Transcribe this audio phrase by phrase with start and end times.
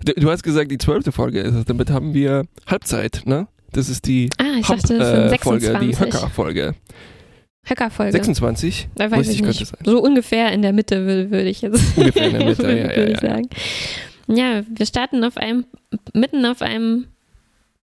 [0.05, 1.65] Du, du hast gesagt, die zwölfte Folge ist es.
[1.65, 3.49] Damit haben wir Halbzeit, ne?
[3.73, 6.01] Das ist die Ah, ich dachte, das sind Folge, die 26.
[6.01, 6.75] Höcker-Folge.
[7.65, 8.13] Höcker-Folge.
[8.13, 8.89] 26?
[8.95, 9.63] Da weiß ich könnte nicht.
[9.63, 9.81] es sein.
[9.85, 12.91] So ungefähr in der Mitte würde, würde ich jetzt Ungefähr in der Mitte, würde, ja,
[12.91, 13.29] ja, würde ich ja.
[13.31, 13.49] sagen.
[14.27, 15.65] Ja, wir starten auf einem,
[16.13, 17.07] mitten auf einem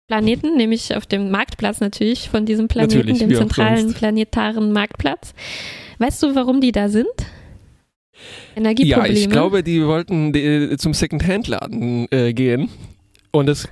[0.07, 5.33] Planeten, nämlich auf dem Marktplatz natürlich von diesem Planeten, Natürlich, dem zentralen planetaren Marktplatz.
[5.97, 7.07] Weißt du, warum die da sind?
[7.17, 9.17] Ja, Energieprobleme.
[9.17, 12.69] ich glaube, die wollten äh, zum Second-Hand-Laden äh, gehen.
[13.31, 13.67] Und das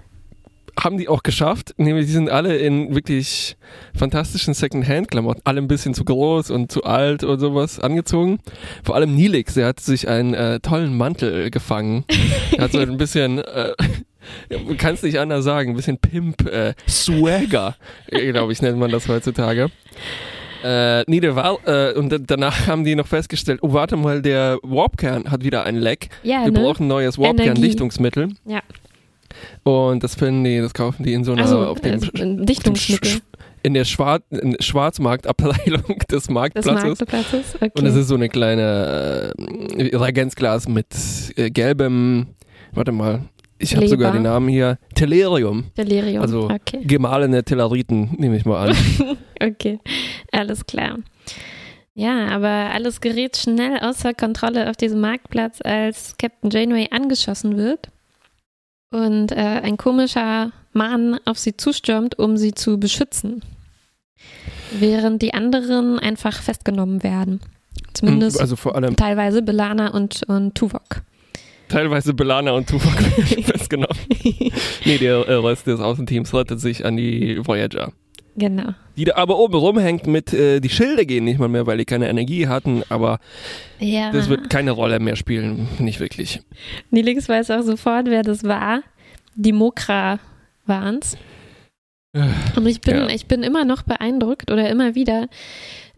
[0.80, 1.74] haben die auch geschafft.
[1.78, 3.58] Nämlich, die sind alle in wirklich
[3.96, 5.42] fantastischen Second-Hand-Klamotten.
[5.44, 8.40] Alle ein bisschen zu groß und zu alt und sowas angezogen.
[8.84, 12.06] Vor allem Nilix, der hat sich einen äh, tollen Mantel gefangen.
[12.58, 13.40] Er hat so ein bisschen...
[13.40, 13.74] Äh,
[14.78, 17.76] kann es nicht anders sagen, ein bisschen Pimp, äh, Swagger,
[18.10, 19.70] glaube ich, nennt man das heutzutage.
[20.64, 24.22] Äh, nee, der war, äh, und da- danach haben die noch festgestellt, oh, warte mal,
[24.22, 26.08] der Warpkern hat wieder ein Leck.
[26.24, 26.60] ja, Wir ne?
[26.62, 27.18] brauchen neues.
[27.20, 28.30] Warpkern-Dichtungsmittel.
[28.46, 28.62] Ja.
[29.64, 32.00] Und das finden die, das kaufen die in so einer, Also, auf dem,
[32.46, 33.22] Dichtungsmittel Sch-
[33.64, 36.74] in der Schwar in Schwarzmarktabteilung des des Marktplatzes.
[37.00, 37.56] Marktplatzes.
[37.56, 37.72] Okay.
[37.78, 39.34] Und es ist so eine kleine
[39.78, 40.88] äh, Reagenzglas mit
[41.38, 42.28] äh, gelbem,
[42.74, 43.22] warte mal,
[43.60, 45.66] ich habe sogar den Namen hier, Tellerium.
[45.78, 46.22] Delirium.
[46.22, 46.82] also- okay.
[46.84, 48.76] Gemahlene Telleriten, nehme ich mal an.
[49.42, 49.80] Okay,
[50.32, 51.00] alles klar.
[51.96, 57.90] Ja, aber alles gerät schnell außer Kontrolle auf diesem Marktplatz, als Captain Janeway angeschossen wird
[58.94, 63.42] und äh, ein komischer Mann auf sie zustürmt, um sie zu beschützen.
[64.72, 67.42] Während die anderen einfach festgenommen werden.
[67.94, 71.02] Zumindest also vor allem teilweise Belana und, und Tuvok.
[71.70, 73.98] teilweise Belana und Tuvok werden festgenommen.
[74.86, 77.92] Nee, der äh, Rest des Außenteams rettet sich an die Voyager.
[78.36, 78.74] Genau.
[78.98, 81.86] Die da aber oben rumhängt mit, äh, die Schilde gehen nicht mal mehr, weil die
[81.86, 83.20] keine Energie hatten, aber
[83.80, 84.12] Ja.
[84.12, 86.42] das wird keine Rolle mehr spielen, nicht wirklich.
[86.90, 88.82] Nilix weiß auch sofort, wer das war.
[89.36, 90.20] Die Mokra
[90.66, 91.18] waren's.
[92.56, 93.08] Und ich bin, Ja.
[93.10, 95.28] ich bin immer noch beeindruckt oder immer wieder,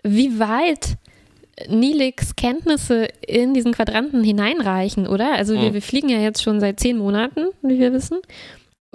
[0.03, 0.95] wie weit
[1.69, 5.33] Nilix Kenntnisse in diesen Quadranten hineinreichen, oder?
[5.35, 5.73] Also wir, Mhm.
[5.73, 8.19] wir fliegen ja jetzt schon seit zehn Monaten, wie wir wissen.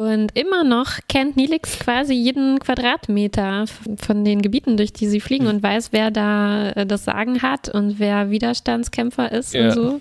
[0.00, 3.66] Und immer noch kennt Nilix quasi jeden Quadratmeter
[3.98, 7.68] von den Gebieten, durch die sie fliegen und weiß, wer da äh, das Sagen hat
[7.68, 9.70] und wer Widerstandskämpfer ist und Ja.
[9.72, 10.00] so.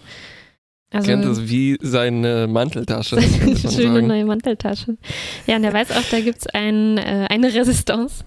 [0.91, 4.07] Also, Kennt das wie seine Manteltasche, seine schöne sagen.
[4.07, 4.97] neue Manteltasche.
[5.45, 8.23] Ja, und er weiß auch, da gibt es ein, äh, eine Resistance,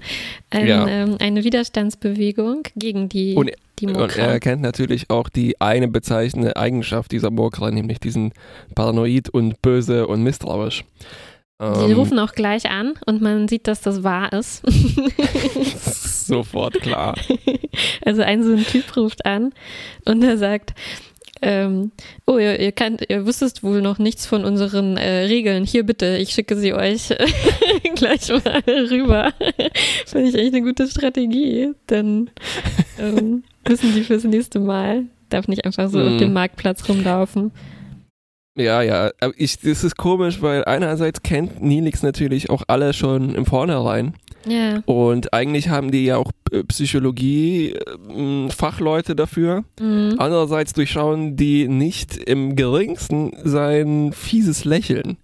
[0.51, 0.87] ein, Ja.
[0.87, 3.51] ähm, eine Widerstandsbewegung gegen die, Und-
[3.81, 4.23] die Und Mokra.
[4.23, 8.33] er kennt natürlich auch die eine bezeichnende Eigenschaft dieser Mokra, nämlich diesen
[8.77, 10.85] paranoid und böse und misstrauisch.
[11.63, 14.63] Die Ähm, rufen auch gleich an und man sieht, dass das wahr ist.
[16.27, 17.15] sofort klar.
[18.05, 19.53] also ein so ein Typ ruft an
[20.05, 20.75] und er sagt,
[21.45, 21.91] ähm,
[22.27, 25.65] oh, ihr, ihr, kannt, ihr wusstet wohl noch nichts von unseren äh, Regeln.
[25.65, 27.09] Hier bitte, ich schicke sie euch
[27.97, 29.33] gleich mal rüber.
[30.07, 31.73] Finde ich echt eine gute Strategie.
[31.89, 32.31] Dann
[32.99, 35.05] ähm, wissen die fürs nächste Mal.
[35.31, 36.19] Darf nicht einfach so auf Mhm.
[36.19, 37.51] dem Marktplatz rumlaufen.
[38.55, 43.35] Ja, ja, aber ich, das ist komisch, weil einerseits kennt Nilix natürlich auch alle schon
[43.35, 44.13] im Vornherein
[44.47, 44.83] Ja.
[44.85, 49.65] und eigentlich haben die ja auch äh, Psychologie-Fachleute dafür.
[49.81, 50.17] Mhm.
[50.19, 55.17] Andererseits durchschauen die nicht im geringsten sein fieses Lächeln.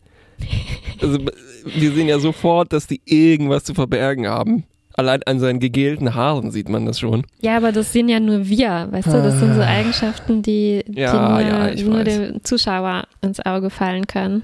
[1.03, 1.19] Also
[1.65, 4.65] wir sehen ja sofort, dass die irgendwas zu verbergen haben.
[4.99, 7.25] Allein an seinen gegelten Haaren sieht man das schon.
[7.41, 9.13] Ja, aber das sehen ja nur wir, weißt du?
[9.13, 14.09] Das sind so Eigenschaften, die, die Ja, nur, ja, nur dem Zuschauer ins Auge fallen
[14.09, 14.43] können.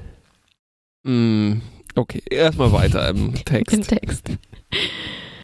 [1.02, 1.54] Mm,
[1.96, 3.88] okay, erstmal weiter im Im Text.
[3.88, 4.28] Text.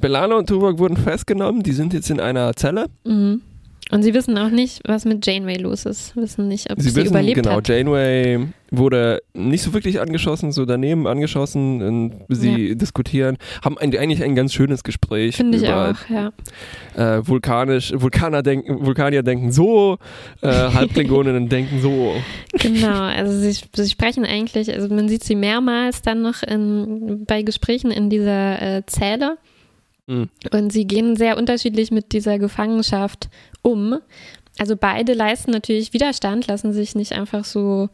[0.00, 2.86] Belana und Tuvok wurden festgenommen, die sind jetzt in einer Zelle.
[3.04, 3.42] Mhm.
[3.90, 6.14] Und sie wissen auch nicht, was mit Janeway los ist.
[6.14, 7.68] Wissen nicht, ob sie, Sie wissen, überlebt genau, hat.
[7.68, 12.74] Janeway wurde nicht so wirklich angeschossen, so daneben angeschossen und sie ja.
[12.74, 15.36] diskutieren, haben eigentlich ein ganz schönes Gespräch.
[15.36, 16.32] Finde ich auch, ja.
[16.96, 19.98] Äh, vulkanisch, Vulkaner denken, Vulkanier denken so,
[20.40, 22.14] äh, Halbklingoninnen denken so.
[22.58, 27.42] Genau, also sie, sie, sprechen eigentlich, also man sieht sie mehrmals dann noch in, bei
[27.42, 29.38] Gesprächen in dieser äh, Zähle.
[30.06, 30.28] Mhm.
[30.52, 33.28] Und sie gehen sehr unterschiedlich mit dieser Gefangenschaft
[33.62, 33.98] um.
[34.58, 37.88] Also beide leisten natürlich Widerstand, lassen sich nicht einfach so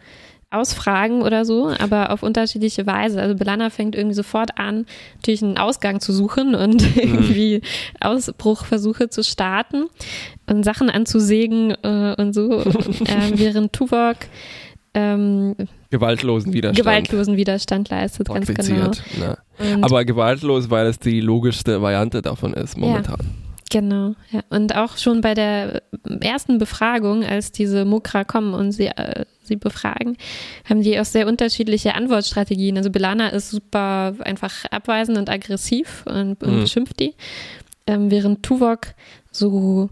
[0.50, 3.20] ausfragen oder so, aber auf unterschiedliche Weise.
[3.20, 7.02] Also Belana fängt irgendwie sofort an, natürlich einen Ausgang zu suchen und mhm.
[7.02, 7.62] irgendwie
[8.00, 9.86] Ausbruchversuche zu starten
[10.46, 14.16] und Sachen anzusägen äh, und so, äh, während Tuvok
[14.94, 15.54] ähm,
[15.90, 16.78] gewaltlosen Widerstand.
[16.78, 18.92] Gewaltlosen Widerstand leistet, ganz genau.
[19.18, 19.36] Ne?
[19.82, 23.18] Aber gewaltlos, weil es die logischste Variante davon ist momentan.
[23.20, 23.45] Ja.
[23.70, 24.42] Genau, ja.
[24.48, 25.82] Und auch schon bei der
[26.20, 30.16] ersten Befragung, als diese Mukra kommen und sie, äh, sie befragen,
[30.68, 32.76] haben die auch sehr unterschiedliche Antwortstrategien.
[32.76, 36.60] Also Belana ist super einfach abweisend und aggressiv und, und mhm.
[36.60, 37.14] beschimpft die,
[37.88, 38.94] ähm, während Tuvok
[39.32, 39.90] so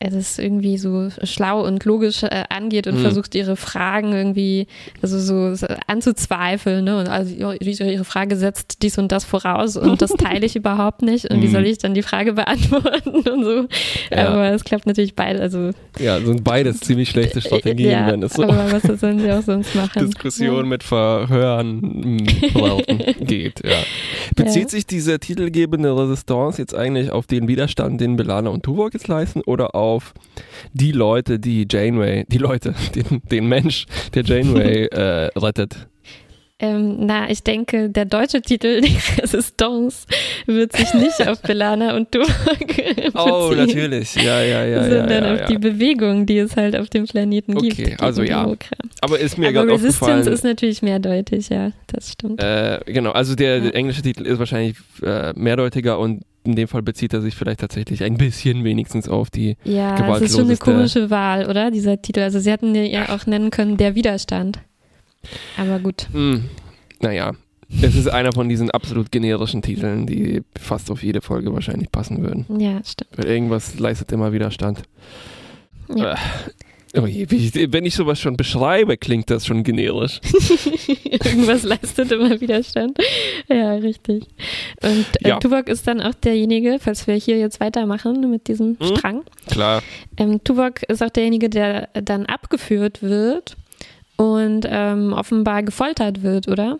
[0.00, 3.00] es ist irgendwie so schlau und logisch äh, angeht und mhm.
[3.00, 4.68] versucht ihre Fragen irgendwie
[5.02, 7.00] also so, so anzuzweifeln ne?
[7.00, 11.28] und also ihre Frage setzt dies und das voraus und das teile ich überhaupt nicht
[11.28, 11.42] und mhm.
[11.42, 13.66] wie soll ich dann die Frage beantworten und so
[14.14, 14.28] ja.
[14.28, 18.34] aber es klappt natürlich beide also ja sind beides ziemlich schlechte Strategien ja, wenn es
[18.34, 20.62] so aber was sollen sie auch sonst machen Diskussion ja.
[20.62, 22.18] mit Verhören hm,
[23.26, 23.78] geht ja
[24.36, 29.08] bezieht sich diese titelgebende Resistance jetzt eigentlich auf den Widerstand den Belana und Tuvok jetzt
[29.08, 30.14] leisten oder auf auf
[30.72, 35.88] die Leute, die Janeway, die Leute, den, den Mensch, der Janeway äh, rettet.
[36.60, 40.08] Ähm, na, ich denke, der deutsche Titel, die Resistance,
[40.46, 42.26] wird sich nicht auf Belana und Durk
[42.58, 43.12] beziehen.
[43.14, 44.14] Oh, natürlich.
[44.16, 44.82] Ja, ja, ja.
[44.82, 45.46] Sondern ja, ja, auf ja.
[45.46, 47.80] die Bewegung, die es halt auf dem Planeten okay, gibt.
[47.80, 48.52] Okay, also ja.
[49.00, 50.18] Aber ist mir gerade aufgefallen.
[50.18, 52.42] Resistance ist natürlich mehrdeutig, ja, das stimmt.
[52.42, 56.82] Äh, genau, also der, der, englische Titel ist wahrscheinlich äh, mehrdeutiger und in dem Fall
[56.82, 60.56] bezieht er sich vielleicht tatsächlich ein bisschen wenigstens auf die Ja, das ist schon eine
[60.56, 61.70] komische Wahl, oder?
[61.70, 62.20] Dieser Titel.
[62.20, 64.60] Also sie hätten ja auch nennen können, der Widerstand.
[65.56, 66.08] Aber gut.
[66.12, 66.44] Hm,
[67.00, 67.32] naja,
[67.82, 72.22] es ist einer von diesen absolut generischen Titeln, die fast auf jede Folge wahrscheinlich passen
[72.22, 72.46] würden.
[72.58, 73.10] Ja, stimmt.
[73.16, 74.82] Weil irgendwas leistet immer Widerstand.
[75.94, 76.12] Ja.
[76.12, 76.16] Äh,
[76.96, 77.26] Oh je,
[77.72, 80.20] wenn ich sowas schon beschreibe, klingt das schon generisch.
[81.04, 82.98] Irgendwas leistet immer Widerstand.
[83.48, 84.24] Ja, richtig.
[84.82, 85.38] Und äh, ja.
[85.38, 88.96] Tuvok ist dann auch derjenige, falls wir hier jetzt weitermachen mit diesem mhm.
[88.96, 89.22] Strang.
[89.50, 89.82] Klar.
[90.16, 93.56] Ähm, Tuvok ist auch derjenige, der dann abgeführt wird
[94.16, 96.78] und ähm, offenbar gefoltert wird, oder?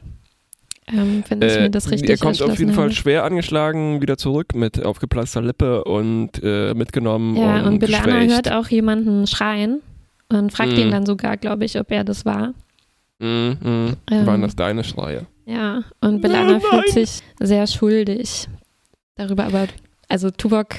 [0.90, 4.16] Ähm, wenn ich äh, mir das richtig Er kommt auf jeden Fall schwer angeschlagen wieder
[4.16, 7.36] zurück mit aufgeplaster Lippe und äh, mitgenommen.
[7.36, 9.82] Ja, und, und Belana hört auch jemanden schreien
[10.28, 10.80] und fragt mm.
[10.80, 12.54] ihn dann sogar, glaube ich, ob er das war.
[13.18, 13.96] Mm, mm.
[14.10, 15.26] Ähm, Waren das deine Schreie?
[15.46, 18.48] Ja, und Belana oh, fühlt sich sehr schuldig
[19.16, 19.66] darüber, aber
[20.08, 20.76] also Tuvok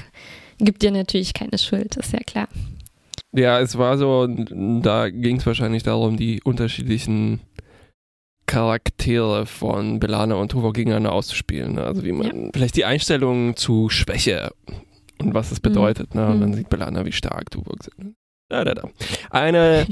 [0.60, 2.48] gibt dir natürlich keine Schuld, ist ja klar.
[3.32, 7.42] Ja, es war so, da ging es wahrscheinlich darum, die unterschiedlichen
[8.48, 11.76] Charaktere von Belana und Tuvok gegeneinander auszuspielen.
[11.76, 11.84] Ne?
[11.84, 12.50] Also wie man ja.
[12.52, 14.52] vielleicht die Einstellung zu Schwäche
[15.20, 16.16] und was es bedeutet.
[16.16, 16.22] Mhm.
[16.22, 16.28] Ne?
[16.28, 16.56] Und dann mhm.
[16.56, 18.16] sieht Belana, wie stark Tuvok sind.
[18.50, 18.90] Da, da, da.
[19.30, 19.86] Eine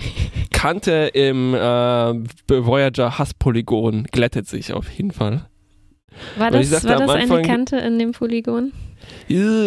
[0.51, 5.47] Kante im äh, Voyager Hasspolygon glättet sich auf jeden Fall.
[6.37, 8.73] War das, sagte, war das Anfang, eine Kante in dem Polygon?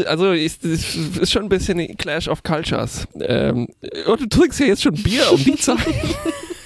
[0.06, 3.06] Also ist, ist schon ein bisschen Clash of Cultures.
[3.20, 3.68] Ähm,
[4.06, 5.78] oh, du trinkst ja jetzt schon Bier um die Zeit.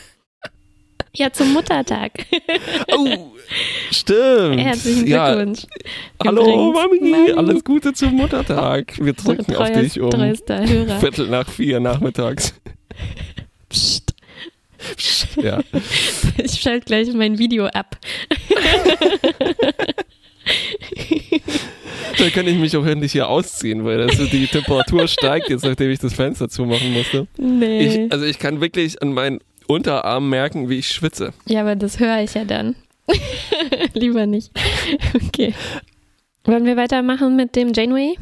[1.17, 2.13] Ja, zum Muttertag.
[2.93, 3.33] Oh,
[3.93, 4.61] stimmt.
[4.61, 5.63] Herzlichen Glückwunsch.
[5.63, 6.27] Ja.
[6.27, 8.95] Hallo Mami, Mami, alles Gute zum Muttertag.
[9.01, 12.55] Wir drücken treuer, auf dich um Viertel nach vier nachmittags.
[13.69, 14.15] Psst.
[14.97, 15.61] Psst ja.
[16.43, 17.97] Ich schalte gleich mein Video ab.
[22.19, 25.91] da kann ich mich auch endlich hier ausziehen, weil das, die Temperatur steigt jetzt, nachdem
[25.91, 27.29] ich das Fenster zumachen musste.
[27.37, 27.87] Nee.
[27.87, 31.33] Ich, also ich kann wirklich an meinen Unterarm merken, wie ich schwitze.
[31.47, 32.77] Ja, aber das höre ich ja dann.
[33.95, 34.51] Lieber nicht.
[35.15, 35.55] Okay.
[36.45, 38.17] Wollen wir weitermachen mit dem Janeway?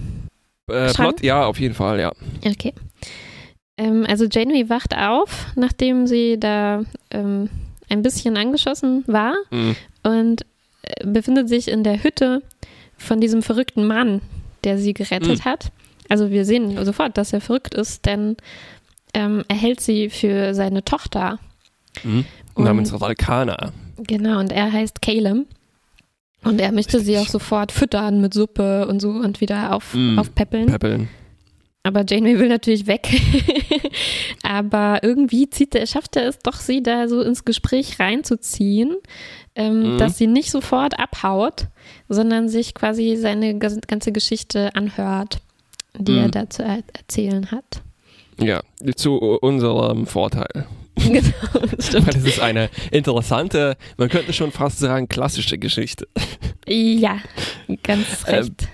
[0.68, 1.22] Äh, Plot?
[1.22, 2.12] Ja, auf jeden Fall, ja.
[2.46, 2.72] Okay.
[3.76, 7.48] Ähm, also Janeway wacht auf, nachdem sie da ähm,
[7.88, 9.76] ein bisschen angeschossen war mhm.
[10.02, 10.42] und
[10.82, 12.42] äh, befindet sich in der Hütte
[12.96, 14.20] von diesem verrückten Mann,
[14.64, 15.44] der sie gerettet mhm.
[15.44, 15.72] hat.
[16.08, 18.36] Also wir sehen sofort, dass er verrückt ist, denn
[19.14, 21.38] ähm, er hält sie für seine Tochter.
[22.02, 22.24] Mhm.
[22.56, 23.72] Namens Valkana.
[23.98, 25.46] Genau, und er heißt Caleb.
[26.44, 30.18] Und er möchte sie auch sofort füttern mit Suppe und so und wieder auf, mhm.
[30.18, 30.66] aufpäppeln.
[30.66, 31.08] Päppeln.
[31.84, 33.08] aber Janeway will natürlich weg.
[34.42, 38.96] aber irgendwie zieht er, schafft er es doch, sie da so ins Gespräch reinzuziehen,
[39.54, 39.98] ähm, mhm.
[39.98, 41.68] dass sie nicht sofort abhaut,
[42.08, 45.38] sondern sich quasi seine ganze Geschichte anhört,
[45.96, 46.18] die mhm.
[46.18, 47.82] er da zu er erzählen hat.
[48.38, 48.62] Ja,
[48.96, 50.66] zu unserem Vorteil.
[50.96, 51.20] Genau,
[51.78, 52.06] stimmt.
[52.06, 56.06] Weil es ist eine interessante, man könnte schon fast sagen, klassische Geschichte.
[56.66, 57.18] Ja,
[57.82, 58.62] ganz ähm, recht.
[58.62, 58.68] Ähm,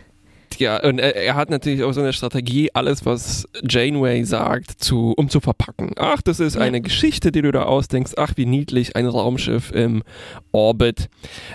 [0.59, 5.13] ja, und er, er, hat natürlich auch so eine Strategie, alles, was Janeway sagt, zu,
[5.17, 5.93] um zu verpacken.
[5.97, 6.63] Ach, das ist ja.
[6.63, 8.15] eine Geschichte, die du da ausdenkst.
[8.17, 10.03] Ach, wie niedlich, ein Raumschiff im
[10.51, 11.09] Orbit.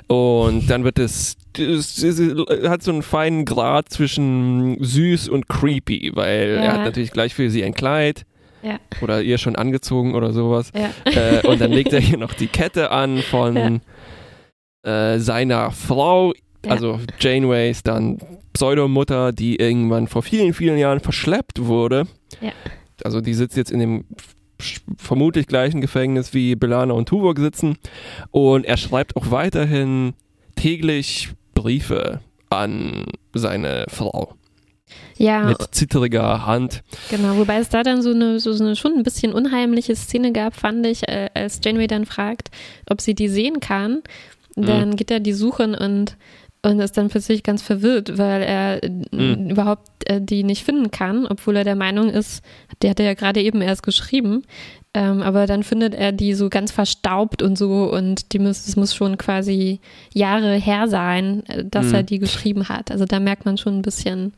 [0.07, 6.61] Und dann wird es hat so einen feinen Grad zwischen süß und creepy, weil ja.
[6.63, 8.25] er hat natürlich gleich für sie ein Kleid.
[8.61, 8.79] Ja.
[9.01, 10.71] Oder ihr schon angezogen oder sowas.
[10.73, 10.91] Ja.
[11.11, 13.81] Äh, und dann legt er hier noch die Kette an von
[14.83, 16.33] äh, seiner Frau,
[16.65, 18.19] also Janeways dann
[18.53, 22.07] Pseudomutter, die irgendwann vor vielen, vielen Jahren verschleppt wurde.
[23.03, 24.05] Also die sitzt jetzt in dem
[24.97, 27.77] vermutlich gleichen Gefängnis wie Belana und Tuvok sitzen.
[28.31, 30.13] Und er schreibt auch weiterhin
[30.55, 31.29] täglich
[31.63, 34.35] Briefe an seine Frau.
[35.17, 35.45] Ja.
[35.45, 36.83] Mit zittriger Hand.
[37.09, 40.55] Genau, wobei es da dann so eine, so eine schon ein bisschen unheimliche Szene gab,
[40.55, 42.49] fand ich, äh, als Janeway dann fragt,
[42.89, 44.01] ob sie die sehen kann.
[44.55, 44.95] Dann mhm.
[44.97, 46.17] geht er die suchen und
[46.65, 48.79] und ist dann plötzlich ganz verwirrt, weil er
[49.11, 49.49] mhm.
[49.49, 52.41] überhaupt äh, die nicht finden kann, obwohl er der Meinung ist,
[52.81, 54.43] der hat er ja gerade eben erst geschrieben,
[54.93, 58.75] ähm, aber dann findet er die so ganz verstaubt und so und die muss, es
[58.75, 59.79] muss schon quasi
[60.13, 61.95] Jahre her sein, äh, dass mhm.
[61.95, 62.91] er die geschrieben hat.
[62.91, 64.33] Also da merkt man schon ein bisschen.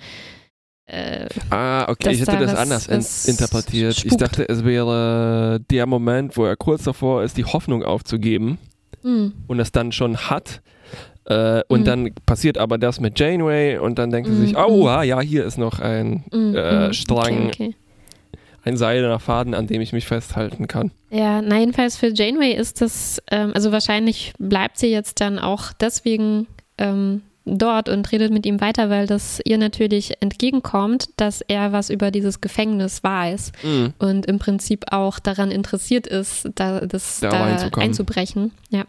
[0.88, 3.96] Äh, ah, okay, ich hätte da das anders in interpretiert.
[3.96, 4.14] Spukt.
[4.14, 8.60] Ich dachte, es wäre der Moment, wo er kurz davor ist, die Hoffnung aufzugeben
[9.04, 9.34] mhm.
[9.48, 10.62] und es dann schon hat
[11.26, 11.86] äh, und mhm.
[11.86, 15.44] dann passiert aber das mit Janeway und dann denkt sie sich, oh, ah, ja, hier
[15.44, 16.56] ist noch ein mhm.
[16.56, 16.94] äh.
[16.94, 17.76] Strang, okay, okay.
[18.66, 20.92] Ein seidener Faden, an dem ich mich festhalten kann.
[21.12, 25.72] Ja, na jedenfalls für Janeway ist das, ähm, also wahrscheinlich bleibt sie jetzt dann auch
[25.74, 31.72] deswegen ähm, dort und redet mit ihm weiter, weil das ihr natürlich entgegenkommt, dass er
[31.72, 33.94] was über dieses Gefängnis weiß mhm.
[34.00, 38.52] und im Prinzip auch daran interessiert ist, da, das da, da einzubrechen.
[38.70, 38.86] Ja.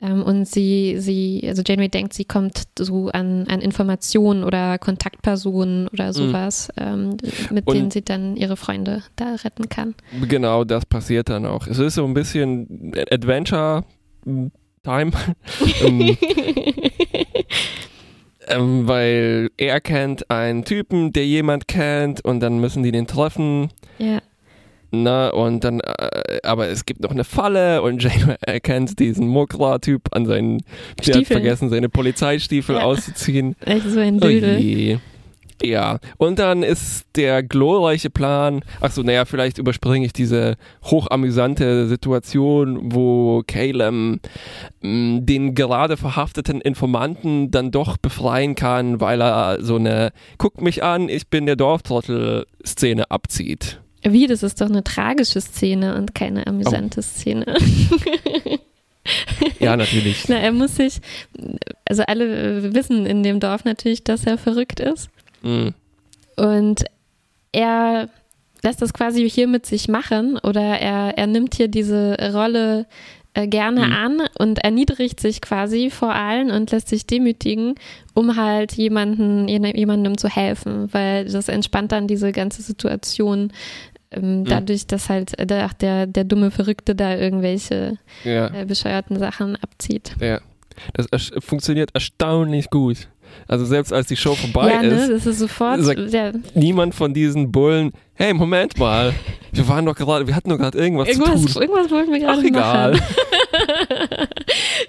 [0.00, 5.88] Ähm, und sie, sie, also Janeway denkt, sie kommt so an, an Informationen oder Kontaktpersonen
[5.88, 6.12] oder mhm.
[6.12, 6.82] sowas, mhm.
[6.84, 7.16] ähm,
[7.50, 9.94] mit und denen sie dann ihre Freunde da retten kann.
[10.28, 11.66] Genau, das passiert dann auch.
[11.66, 13.84] Es ist so ein bisschen Adventure
[14.84, 15.10] Time.
[15.82, 16.16] ähm,
[18.48, 23.70] ähm, weil er kennt einen Typen, der jemand kennt und dann müssen die den treffen.
[23.98, 24.20] Ja.
[24.90, 30.02] Na, und dann, äh, aber es gibt noch eine Falle und Jane erkennt diesen Mokra-Typ
[30.12, 30.62] an seinen,
[31.02, 32.82] sie hat vergessen, seine Polizeistiefel ja.
[32.82, 33.54] auszuziehen.
[33.60, 34.96] Echt so ein Dödel.
[34.96, 35.00] Oh
[35.62, 41.88] ja, und dann ist der glorreiche Plan, ach so, naja, vielleicht überspringe ich diese hochamüsante
[41.88, 44.20] Situation, wo Caleb
[44.82, 50.84] mm, den gerade verhafteten Informanten dann doch befreien kann, weil er so eine Guck mich
[50.84, 53.80] an, ich bin der Dorftrottel-Szene abzieht.
[54.02, 57.02] Wie, das ist doch eine tragische Szene und keine amüsante oh.
[57.02, 57.46] Szene.
[59.58, 60.28] ja, natürlich.
[60.28, 61.00] Na, er muss sich,
[61.84, 65.10] also alle wissen in dem Dorf natürlich, dass er verrückt ist.
[65.42, 65.74] Mhm.
[66.36, 66.84] Und
[67.52, 68.08] er
[68.62, 72.84] lässt das quasi hier mit sich machen oder er, er nimmt hier diese Rolle äh,
[73.34, 73.92] gerne mhm.
[73.92, 77.74] an und erniedrigt sich quasi vor allen und lässt sich demütigen,
[78.14, 83.52] um halt jemanden, jemandem zu helfen, weil das entspannt dann diese ganze Situation
[84.10, 84.44] ähm, mhm.
[84.44, 88.48] dadurch, dass halt der, der, der dumme Verrückte da irgendwelche ja.
[88.54, 90.16] äh, bescheuerten Sachen abzieht.
[90.20, 90.40] Ja,
[91.10, 93.08] das funktioniert erstaunlich gut.
[93.46, 96.32] Also selbst als die Show vorbei ja, ne, ist, das ist sofort, sagt ja.
[96.54, 99.14] niemand von diesen Bullen, hey, Moment mal,
[99.52, 101.62] wir waren doch gerade, wir hatten doch gerade irgendwas, irgendwas, zu tun.
[101.62, 103.00] Irgendwas wollten wir gerade machen.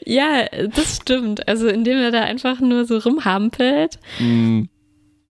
[0.06, 1.48] ja, das stimmt.
[1.48, 4.00] Also indem er da einfach nur so rumhampelt.
[4.20, 4.64] Mm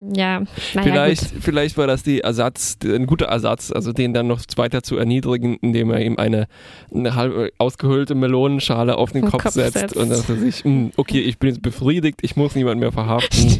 [0.01, 0.47] ja, naja,
[0.83, 1.43] vielleicht, gut.
[1.43, 5.57] vielleicht war das die Ersatz, ein guter Ersatz, also den dann noch weiter zu erniedrigen,
[5.63, 6.49] indem er ihm eine,
[6.95, 9.97] eine halb ausgehöhlte Melonenschale auf den Kopf, Kopf, setzt, setzt.
[9.97, 13.59] und dass er sich, hm, okay, ich bin jetzt befriedigt, ich muss niemand mehr verhaften.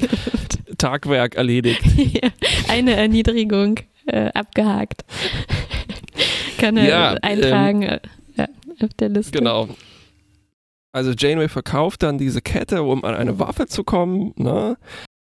[0.79, 1.83] Tagwerk erledigt.
[2.69, 5.05] Eine Erniedrigung äh, abgehakt.
[6.59, 7.99] Kann er ja, eintragen ähm,
[8.37, 8.47] ja,
[8.83, 9.39] auf der Liste.
[9.39, 9.69] Genau.
[10.93, 14.33] Also Janeway verkauft dann diese Kette, um an eine Waffe zu kommen.
[14.37, 14.77] Ne?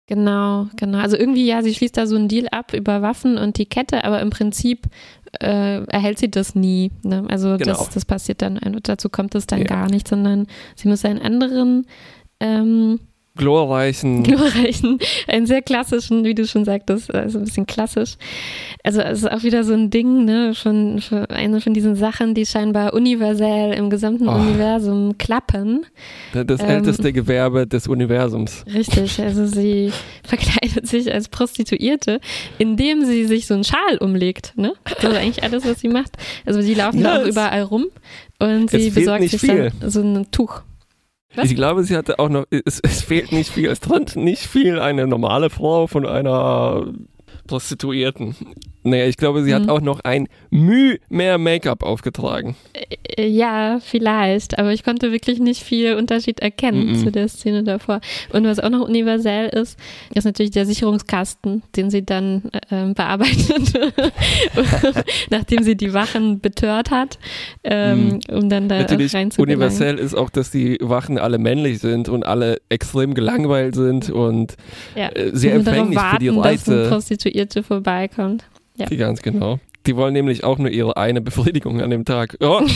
[0.06, 0.98] Genau, genau.
[0.98, 4.04] Also irgendwie, ja, sie schließt da so einen Deal ab über Waffen und die Kette,
[4.04, 4.86] aber im Prinzip
[5.40, 6.90] äh, erhält sie das nie.
[7.02, 7.24] Ne?
[7.28, 7.72] Also genau.
[7.72, 9.64] das, das passiert dann, dazu kommt es dann ja.
[9.64, 10.46] gar nicht, sondern
[10.76, 11.86] sie muss einen anderen
[12.38, 13.00] ähm,
[13.36, 14.22] glorreichen.
[14.24, 18.14] Glorreichen, einen sehr klassischen, wie du schon sagtest, also ein bisschen klassisch.
[18.82, 22.34] Also es ist auch wieder so ein Ding, ne, von, von eine von diesen Sachen,
[22.34, 24.32] die scheinbar universell im gesamten oh.
[24.32, 25.86] Universum klappen.
[26.32, 28.64] Das, ähm, älteste Gewerbe des Universums.
[28.72, 32.20] Richtig, also sie verkleidet sich als Prostituierte,
[32.58, 34.74] indem sie sich so einen Schal umlegt, ne?
[34.84, 36.16] Das ist eigentlich alles, was sie macht.
[36.46, 37.86] Also die laufen ja, auch überall rum
[38.38, 39.72] und sie besorgt sich viel.
[39.80, 40.62] dann so ein Tuch.
[41.36, 41.50] Was?
[41.50, 44.78] Ich glaube, sie hatte auch noch, es, es fehlt nicht viel, es trennt nicht viel
[44.78, 46.86] eine normale Frau von einer
[47.46, 48.34] Prostituierten.
[48.86, 49.54] Naja, ich glaube, sie mhm.
[49.54, 52.54] hat auch noch ein Müh mehr Make-up aufgetragen.
[53.18, 56.96] Ja, vielleicht, aber ich konnte wirklich nicht viel Unterschied erkennen mhm.
[56.96, 58.00] zu der Szene davor.
[58.32, 59.78] Und was auch noch universell ist,
[60.14, 63.72] ist natürlich der Sicherungskasten, den sie dann äh, bearbeitet,
[65.30, 67.18] nachdem sie die Wachen betört hat,
[67.62, 68.36] ähm, mhm.
[68.36, 72.58] um dann da natürlich Universell ist auch, dass die Wachen alle männlich sind und alle
[72.68, 74.56] extrem gelangweilt sind und
[74.94, 75.08] ja.
[75.08, 76.90] äh, sehr empfänglich warten, für die Reize.
[77.24, 78.44] Eine Prostituierte vorbeikommt.
[78.76, 78.86] Ja.
[78.86, 79.58] Die ganz genau.
[79.86, 82.36] Die wollen nämlich auch nur ihre eine Befriedigung an dem Tag.
[82.40, 82.60] Oh.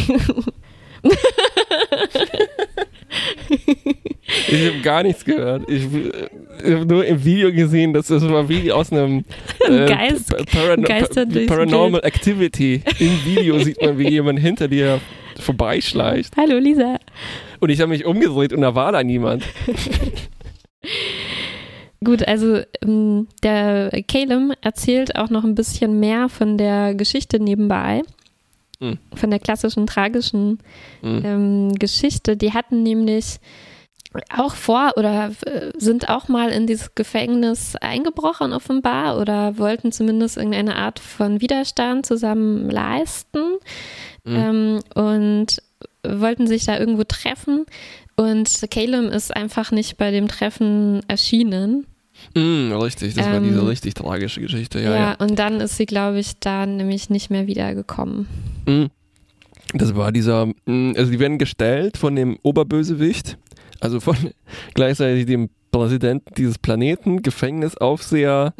[4.48, 5.68] ich habe gar nichts gehört.
[5.68, 5.86] Ich,
[6.64, 9.24] ich habe nur im Video gesehen, dass das war wie aus einem
[9.68, 10.82] äh, Geist, Paran
[11.46, 12.82] Paranormal Activity.
[12.98, 15.00] Im Video sieht man, wie jemand hinter dir
[15.38, 16.36] vorbeischleicht.
[16.36, 16.98] Hallo Lisa.
[17.60, 19.44] Und ich habe mich umgedreht und da war da niemand.
[22.04, 28.02] Gut, also ähm, der Caleb erzählt auch noch ein bisschen mehr von der Geschichte nebenbei.
[28.80, 28.98] Mhm.
[29.14, 30.58] Von der klassischen tragischen
[31.02, 31.22] mhm.
[31.24, 32.36] ähm, Geschichte.
[32.36, 33.40] Die hatten nämlich
[34.34, 40.36] auch vor oder äh, sind auch mal in dieses Gefängnis eingebrochen offenbar oder wollten zumindest
[40.36, 43.58] irgendeine Art von Widerstand zusammen leisten
[44.24, 44.36] mhm.
[44.36, 45.62] ähm, und
[46.02, 47.66] wollten sich da irgendwo treffen
[48.18, 51.86] und Caleb ist einfach nicht bei dem Treffen erschienen.
[52.34, 54.96] Mm, richtig, das ähm, war diese ähm, richtig tragische Geschichte, ja, ja.
[54.96, 58.26] Ja, und dann ist sie, glaube ich, da nämlich nicht mehr wiedergekommen.
[58.66, 58.86] Mm.
[59.72, 63.38] Das war dieser, mm, also die werden gestellt von dem Oberbösewicht,
[63.78, 64.16] also von
[64.74, 68.52] gleichzeitig dem Präsidenten dieses Planeten, Gefängnisaufseher,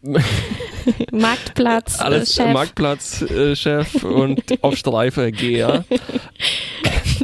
[1.12, 2.50] Marktplatz, alles Chef.
[2.50, 5.84] Marktplatzchef äh, und auf Streife Geher.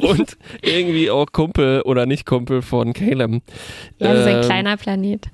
[0.06, 3.42] und irgendwie auch Kumpel oder nicht Kumpel von Caleb.
[3.98, 5.26] Ja, das ist ein ähm, kleiner Planet.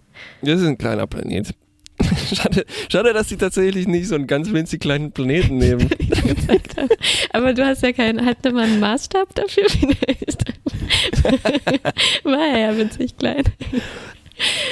[0.42, 1.54] Das ist ein kleiner Planet.
[2.34, 5.88] Schade, schade, dass sie tatsächlich nicht so einen ganz winzig kleinen Planeten nehmen.
[7.32, 10.44] Aber du hast ja keinen, hatte man einen Maßstab dafür vielleicht?
[12.24, 13.44] War er ja winzig klein.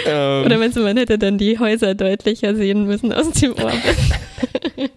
[0.06, 3.80] Ähm, Oder meinst du, man hätte dann die Häuser deutlicher sehen müssen aus dem Orbit?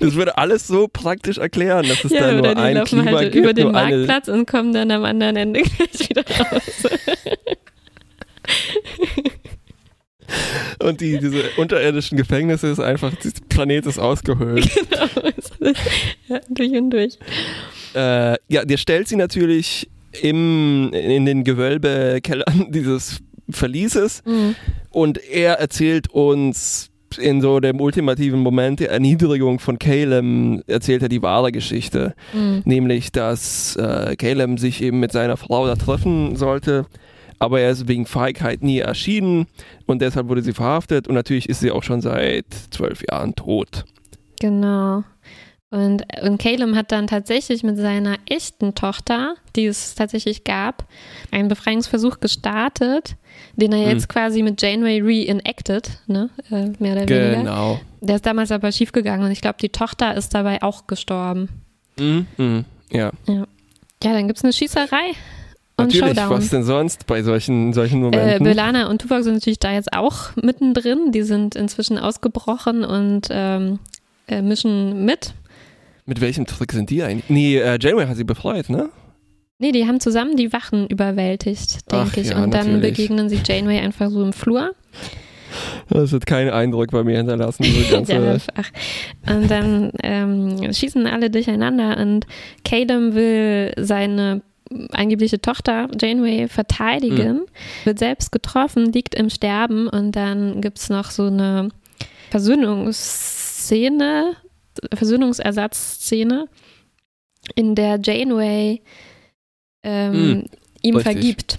[0.00, 3.16] Das würde alles so praktisch erklären, dass es ja, da nur die ein laufen Klima
[3.16, 6.62] halt gibt, über den Marktplatz und kommen dann am anderen Ende gleich wieder raus.
[10.80, 14.68] Und die, diese unterirdischen Gefängnisse ist einfach, der Planet ist ausgehöhlt.
[14.74, 15.06] Genau.
[16.28, 17.18] Ja, durch und durch.
[17.94, 19.88] Äh, ja, der stellt sie natürlich
[20.22, 24.54] im, in den Gewölbekellern dieses Verlieses mhm.
[24.90, 31.08] und er erzählt uns in so dem ultimativen Moment der Erniedrigung von Caleb erzählt er
[31.08, 32.14] die wahre Geschichte.
[32.32, 32.62] Mhm.
[32.64, 36.86] Nämlich, dass äh, Caleb sich eben mit seiner Frau da treffen sollte,
[37.38, 39.46] aber er ist wegen Feigheit nie erschienen
[39.86, 43.84] und deshalb wurde sie verhaftet und natürlich ist sie auch schon seit zwölf Jahren tot.
[44.40, 45.04] Genau.
[45.74, 50.86] Und, und Caleb hat dann tatsächlich mit seiner echten Tochter, die es tatsächlich gab,
[51.32, 53.16] einen Befreiungsversuch gestartet,
[53.56, 54.08] den er jetzt hm.
[54.08, 56.30] quasi mit Janeway reenacted, ne?
[56.48, 57.34] Äh, mehr oder weniger.
[57.38, 57.80] Genau.
[58.00, 61.48] Der ist damals aber schiefgegangen und ich glaube, die Tochter ist dabei auch gestorben.
[61.98, 62.26] Mhm.
[62.36, 62.64] Mhm.
[62.92, 63.10] Ja.
[63.26, 63.44] ja.
[64.04, 65.10] Ja, dann gibt es eine Schießerei.
[65.76, 66.30] Und natürlich, Showdown.
[66.30, 68.46] was denn sonst bei solchen, solchen Momenten?
[68.46, 71.10] Äh, Belana und Tuvok sind natürlich da jetzt auch mittendrin.
[71.10, 73.80] Die sind inzwischen ausgebrochen und ähm,
[74.28, 75.34] äh, mischen mit.
[76.06, 77.30] Mit welchem Trick sind die eigentlich?
[77.30, 78.90] Nee, äh, Janeway hat sie befreit, ne?
[79.58, 82.30] Nee, die haben zusammen die Wachen überwältigt, denke ich.
[82.30, 82.96] Ja, und dann natürlich.
[82.96, 84.74] begegnen sie Janeway einfach so im Flur.
[85.88, 87.64] Das hat keinen Eindruck bei mir hinterlassen.
[87.64, 87.98] Ja,
[89.34, 92.26] und dann ähm, schießen alle durcheinander und
[92.64, 94.42] Caleb will seine
[94.90, 97.46] angebliche Tochter Janeway verteidigen, mhm.
[97.84, 101.68] wird selbst getroffen, liegt im Sterben und dann gibt es noch so eine
[102.30, 104.36] Versöhnungsszene,
[104.92, 106.48] Versöhnungsersatzszene,
[107.54, 108.82] in der Janeway
[109.82, 110.44] ähm, mhm,
[110.82, 111.02] ihm richtig.
[111.12, 111.58] vergibt.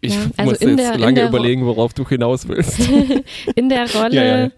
[0.00, 2.80] Ich ja, also muss jetzt der, lange überlegen, worauf du hinaus willst.
[3.54, 4.50] in der Rolle ja, ja.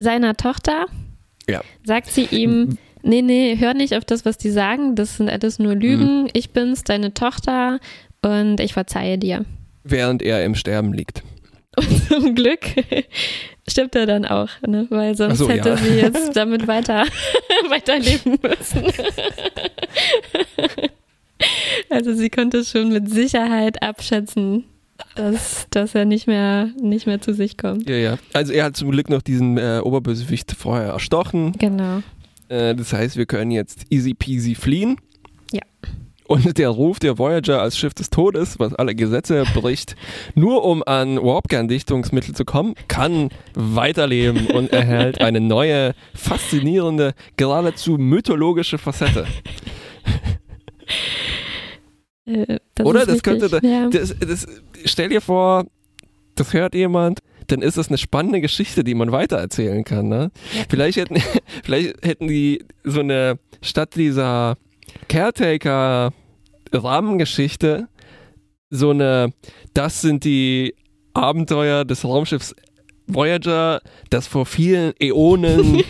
[0.00, 0.86] seiner Tochter
[1.84, 5.58] sagt sie ihm, nee, nee, hör nicht auf das, was die sagen, das sind alles
[5.58, 6.30] nur Lügen, mhm.
[6.32, 7.80] ich bin's, deine Tochter
[8.22, 9.44] und ich verzeihe dir.
[9.82, 11.22] Während er im Sterben liegt.
[11.80, 12.60] Und zum Glück
[13.68, 14.86] stirbt er dann auch, ne?
[14.90, 15.76] weil sonst so, hätte ja.
[15.76, 17.04] sie jetzt damit weiter
[17.68, 18.84] weiterleben müssen.
[21.88, 24.64] also sie konnte schon mit Sicherheit abschätzen,
[25.14, 27.88] dass, dass er nicht mehr, nicht mehr zu sich kommt.
[27.88, 28.18] Ja, ja.
[28.32, 31.52] Also er hat zum Glück noch diesen äh, Oberbösewicht vorher erstochen.
[31.52, 32.02] Genau.
[32.48, 34.96] Äh, das heißt, wir können jetzt easy peasy fliehen.
[35.52, 35.62] Ja.
[36.30, 39.96] Und der Ruf der Voyager als Schiff des Todes, was alle Gesetze bricht,
[40.36, 48.78] nur um an Warpkerndichtungsmittel zu kommen, kann weiterleben und erhält eine neue, faszinierende, geradezu mythologische
[48.78, 49.26] Facette.
[52.26, 53.06] Äh, das Oder?
[53.06, 53.48] Das könnte.
[53.90, 54.46] Das, das,
[54.84, 55.66] stell dir vor,
[56.36, 60.08] das hört jemand, dann ist das eine spannende Geschichte, die man weitererzählen kann.
[60.08, 60.30] Ne?
[60.68, 61.20] Vielleicht, hätten,
[61.64, 64.56] vielleicht hätten die so eine, statt dieser
[65.08, 67.88] Caretaker-Rahmengeschichte,
[68.70, 69.32] so eine,
[69.74, 70.74] das sind die
[71.14, 72.56] Abenteuer des Raumschiffs
[73.06, 75.84] Voyager, das vor vielen Äonen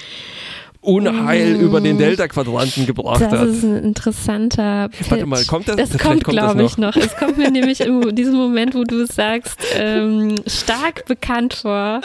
[0.82, 1.60] Unheil Mm.
[1.60, 3.46] über den Delta-Quadranten gebracht Das hat.
[3.48, 5.10] ist ein interessanter Pitch.
[5.10, 5.76] Warte mal, kommt das?
[5.76, 6.96] Das kommt, das glaube ich, noch.
[6.96, 12.00] Es kommt mir nämlich in diesem Moment, wo du es sagst, ähm, stark bekannt vor.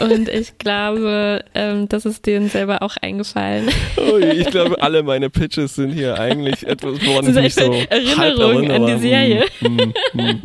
[0.00, 3.68] Und ich glaube, ähm, das ist denen selber auch eingefallen.
[3.96, 7.72] Ui, ich glaube, alle meine Pitches sind hier eigentlich etwas, woran Das ich mich so
[7.88, 8.98] Erinnerung an die erinnere.
[8.98, 9.44] Serie.
[9.60, 10.40] Hm, hm, hm.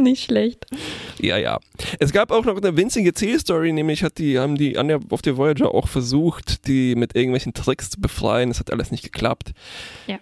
[0.00, 0.66] Nicht schlecht.
[1.20, 1.58] Ja, ja.
[1.98, 5.22] Es gab auch noch eine winzige C-Story, nämlich hat die, haben die an der, auf
[5.22, 8.48] der Voyager auch versucht, die mit irgendwelchen Tricks zu befreien.
[8.50, 9.52] Das hat alles nicht geklappt.
[10.06, 10.18] Ja,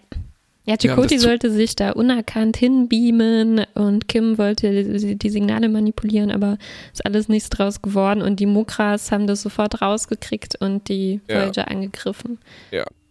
[0.73, 6.57] haben Chakoti sollte sich da unerkannt hinbeamen und Kim wollte die, die Signale manipulieren, aber
[6.93, 11.37] ist alles nichts draus geworden und die Mokras haben das sofort rausgekriegt und die Ja.
[11.41, 12.37] Voyager angegriffen.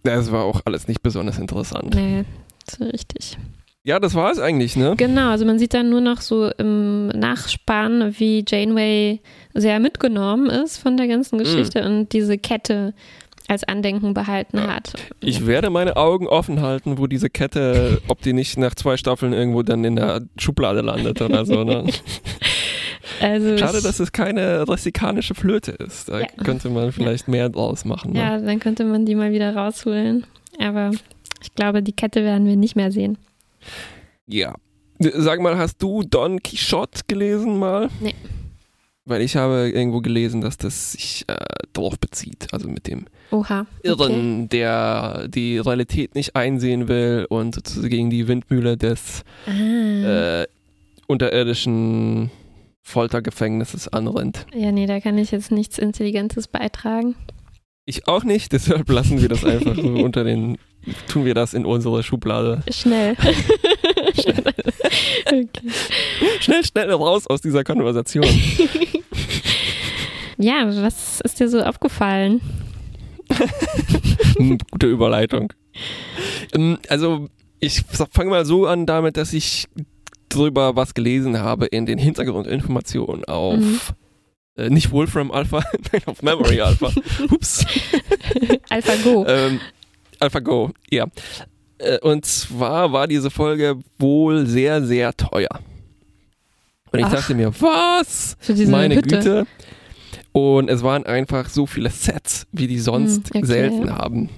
[0.05, 1.95] Das war auch alles nicht besonders interessant.
[1.95, 2.25] Nee,
[2.71, 3.37] so richtig.
[3.89, 4.93] Ja, das war es eigentlich, ne?
[4.99, 9.21] Genau, also man sieht dann nur noch so im Nachspann, wie Janeway
[9.55, 12.93] sehr mitgenommen ist von der ganzen Geschichte und diese Kette
[13.49, 14.65] als Andenken behalten Mhm.
[14.65, 14.75] Ja.
[14.75, 14.93] hat.
[15.21, 19.33] Ich werde meine Augen offen halten, wo diese Kette, ob die nicht nach zwei Staffeln
[19.33, 21.85] irgendwo dann in der Schublade landet oder so, ne?
[23.21, 26.11] Also Schade, dass es keine restikanische Flöte ist.
[26.11, 26.27] Da Ja.
[26.45, 28.13] könnte man vielleicht mehr draus machen.
[28.13, 28.21] Ne?
[28.21, 30.27] Ja, dann könnte man die mal wieder rausholen.
[30.61, 30.91] Aber
[31.43, 33.17] ich glaube, die Kette werden wir nicht mehr sehen.
[34.27, 34.55] Ja.
[35.01, 37.89] Sag mal, hast du Don Quixote gelesen mal?
[38.01, 38.15] Nee.
[39.05, 41.37] Weil ich habe irgendwo gelesen, dass das sich äh,
[41.73, 42.49] darauf bezieht.
[42.53, 43.61] Also mit dem Oha.
[43.61, 43.89] Okay.
[43.89, 50.43] Irren, der die Realität nicht einsehen will und sozusagen gegen die Windmühle des Ah.
[50.43, 50.47] äh,
[51.07, 52.31] unterirdischen
[52.83, 54.47] Foltergefängnisses anrennt.
[54.55, 57.15] Ja, nee, da kann ich jetzt nichts Intelligentes beitragen.
[57.85, 60.59] Ich auch nicht, deshalb lassen wir das einfach so unter den,
[61.09, 62.63] tun wir das in unsere Schublade.
[62.73, 63.17] Schnell.
[65.27, 65.49] okay.
[66.41, 68.25] Schnell, schnell raus aus dieser Konversation.
[70.39, 72.41] Ja, was ist dir so aufgefallen?
[74.71, 75.53] Gute Überleitung.
[76.55, 77.29] Ähm, Also,
[77.61, 79.67] ich fange mal so an damit, dass ich
[80.29, 83.81] drüber was gelesen habe in den Hintergrundinformationen auf Mhm.
[84.57, 86.91] äh, nicht Wolfram Alpha, nein, auf Memory Alpha.
[87.31, 87.65] Ups.
[88.69, 89.25] AlphaGo.
[89.27, 89.61] ähm,
[90.21, 91.07] AlphaGo, ja.
[91.79, 95.61] Äh, Und zwar war diese Folge wohl sehr, sehr teuer.
[96.93, 97.13] Und ich Ach.
[97.13, 98.37] dachte mir, was?
[98.41, 99.17] Für diese Meine Hütte.
[99.17, 99.47] Güte.
[100.33, 104.31] Und es waren einfach so viele Sets, wie die sonst Hm, okay, selten haben.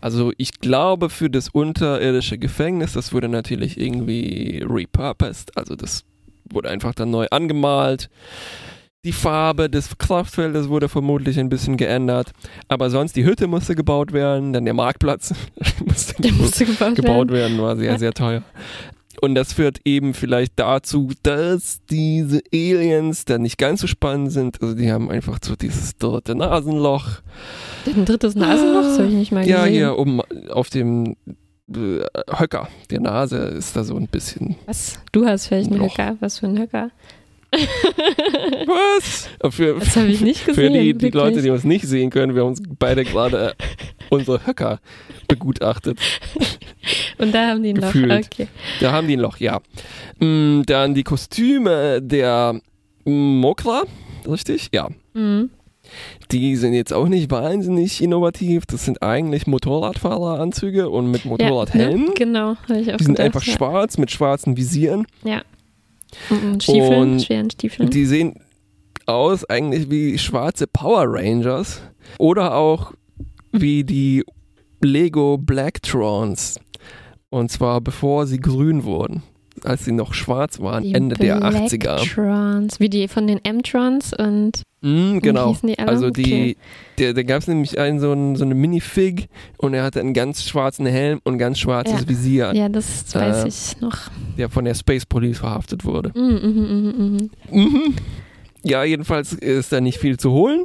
[0.00, 6.04] Also ich glaube für das unterirdische Gefängnis, das wurde natürlich irgendwie repurposed, also das
[6.50, 8.10] wurde einfach dann neu angemalt.
[9.04, 12.32] Die Farbe des Kraftfeldes wurde vermutlich ein bisschen geändert,
[12.68, 15.34] aber sonst die Hütte musste gebaut werden, dann der Marktplatz
[15.84, 17.58] musste Der musste gebaut, gebaut werden.
[17.58, 17.98] werden, war sehr, Ja.
[17.98, 18.42] sehr teuer.
[19.20, 24.60] Und das führt eben vielleicht dazu, dass diese Aliens dann nicht ganz so spannend sind.
[24.60, 27.06] Also die haben einfach so dieses dritte Nasenloch.
[27.86, 29.72] Ein drittes Nasenloch, das habe ich nicht mal Ja, gesehen.
[29.74, 31.14] hier oben auf dem
[31.74, 34.56] äh, Höcker der Nase ist da so ein bisschen.
[34.66, 34.98] Was?
[35.12, 35.80] Du hast vielleicht einen.
[35.82, 36.16] Höcker.
[36.20, 36.90] Was für ein Höcker?
[38.66, 39.28] Was?
[39.54, 40.72] Für, Das habe ich nicht gesehen.
[40.72, 41.14] für die, die wirklich.
[41.14, 43.64] Leute, die uns nicht sehen können, wir haben uns beide gerade äh,
[44.10, 44.80] unsere Höcker
[45.28, 45.98] begutachtet.
[47.18, 47.92] Und da haben die ein Loch.
[47.92, 48.26] Gefühlt.
[48.32, 48.48] Okay.
[48.80, 49.60] Da haben die ein Loch, ja.
[50.20, 52.60] Mm, Dann die Kostüme der
[53.04, 53.84] Mokra,
[54.28, 54.68] richtig?
[54.72, 54.88] Ja.
[55.14, 55.50] Mhm.
[56.30, 58.64] Die sind jetzt auch nicht wahnsinnig innovativ.
[58.66, 62.00] Das sind eigentlich Motorradfahreranzüge und mit Motorradhelmen.
[62.00, 62.14] Ja, ne?
[62.14, 63.52] Genau, habe ich auch Die sind gedacht, einfach ja.
[63.52, 65.06] schwarz mit schwarzen Visieren.
[65.24, 65.42] Ja.
[66.60, 67.90] Stiefeln, Und schweren Stiefeln.
[67.90, 68.40] Die sehen
[69.06, 71.80] aus eigentlich wie schwarze Power Rangers
[72.18, 72.92] oder auch
[73.52, 74.24] wie die
[74.82, 76.58] Lego Blacktrons.
[77.30, 79.22] Und zwar bevor sie grün wurden.
[79.62, 81.96] Als sie noch schwarz waren, die Ende der 80er.
[82.12, 85.56] Trons, wie die von den M-Trons und Mm, genau.
[85.62, 85.88] die alle?
[85.88, 86.56] Also die, Okay.
[86.98, 90.12] der, da gab es nämlich einen so, einen, so eine Minifig und er hatte einen
[90.12, 92.08] ganz schwarzen Helm und ein ganz schwarzes Ja.
[92.08, 93.96] Visier, Ja, das weiß Äh, ich noch.
[94.36, 96.10] der von der Space Police verhaftet wurde.
[96.14, 97.94] Mhm, mhm, mhm.
[98.62, 100.64] Ja, jedenfalls ist da nicht viel zu holen.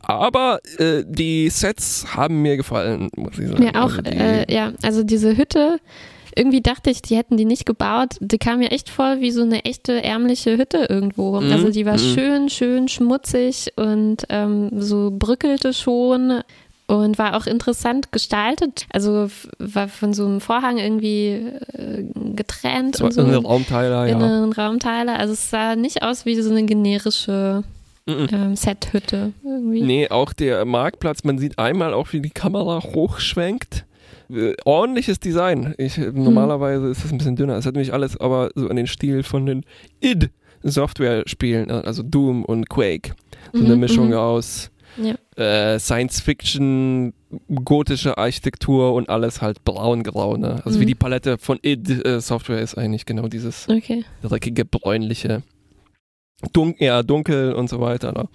[0.00, 3.62] Aber äh, die Sets haben mir gefallen, muss ich sagen.
[3.62, 5.78] Ja, auch, Also die, äh, ja, also diese Hütte,
[6.36, 8.16] irgendwie dachte ich, die hätten die nicht gebaut.
[8.20, 11.40] Die kam mir echt vor wie so eine echte ärmliche Hütte irgendwo.
[11.40, 12.14] Mhm, Also die war mhm.
[12.14, 16.42] schön, schön schmutzig und ähm, so brückelte schon
[16.86, 18.86] und war auch interessant gestaltet.
[18.92, 23.22] Also war von so einem Vorhang irgendwie äh, getrennt so und so.
[23.22, 24.12] eine Raumteiler, ja.
[24.16, 25.16] Inneren Raumteile.
[25.16, 27.62] Also es sah nicht aus wie so eine generische
[28.06, 28.28] Mhm.
[28.32, 29.82] ähm, Set-Hütte irgendwie.
[29.82, 33.84] Nee, auch der Marktplatz, man sieht einmal auch, wie die Kamera hochschwenkt.
[34.30, 35.74] Äh, ordentliches Design.
[35.78, 37.56] Ich, normalerweise ist das ein bisschen dünner.
[37.56, 39.64] Es hat nämlich alles aber so an den Stil von den
[40.00, 43.12] id-Software-Spielen, also Doom und Quake.
[43.52, 44.14] So eine Mhm, Mischung mhm.
[44.14, 45.14] aus Ja.
[45.36, 47.12] äh, Science-Fiction,
[47.64, 50.36] gotische Architektur und alles halt braun-grau.
[50.36, 50.60] Ne?
[50.64, 50.88] Also wie Mhm.
[50.88, 54.04] die Palette von id-Software ist eigentlich genau dieses Okay.
[54.22, 55.42] dreckige, bräunliche.
[56.52, 58.12] Dun ja, dunkel und so weiter.
[58.12, 58.28] Ne?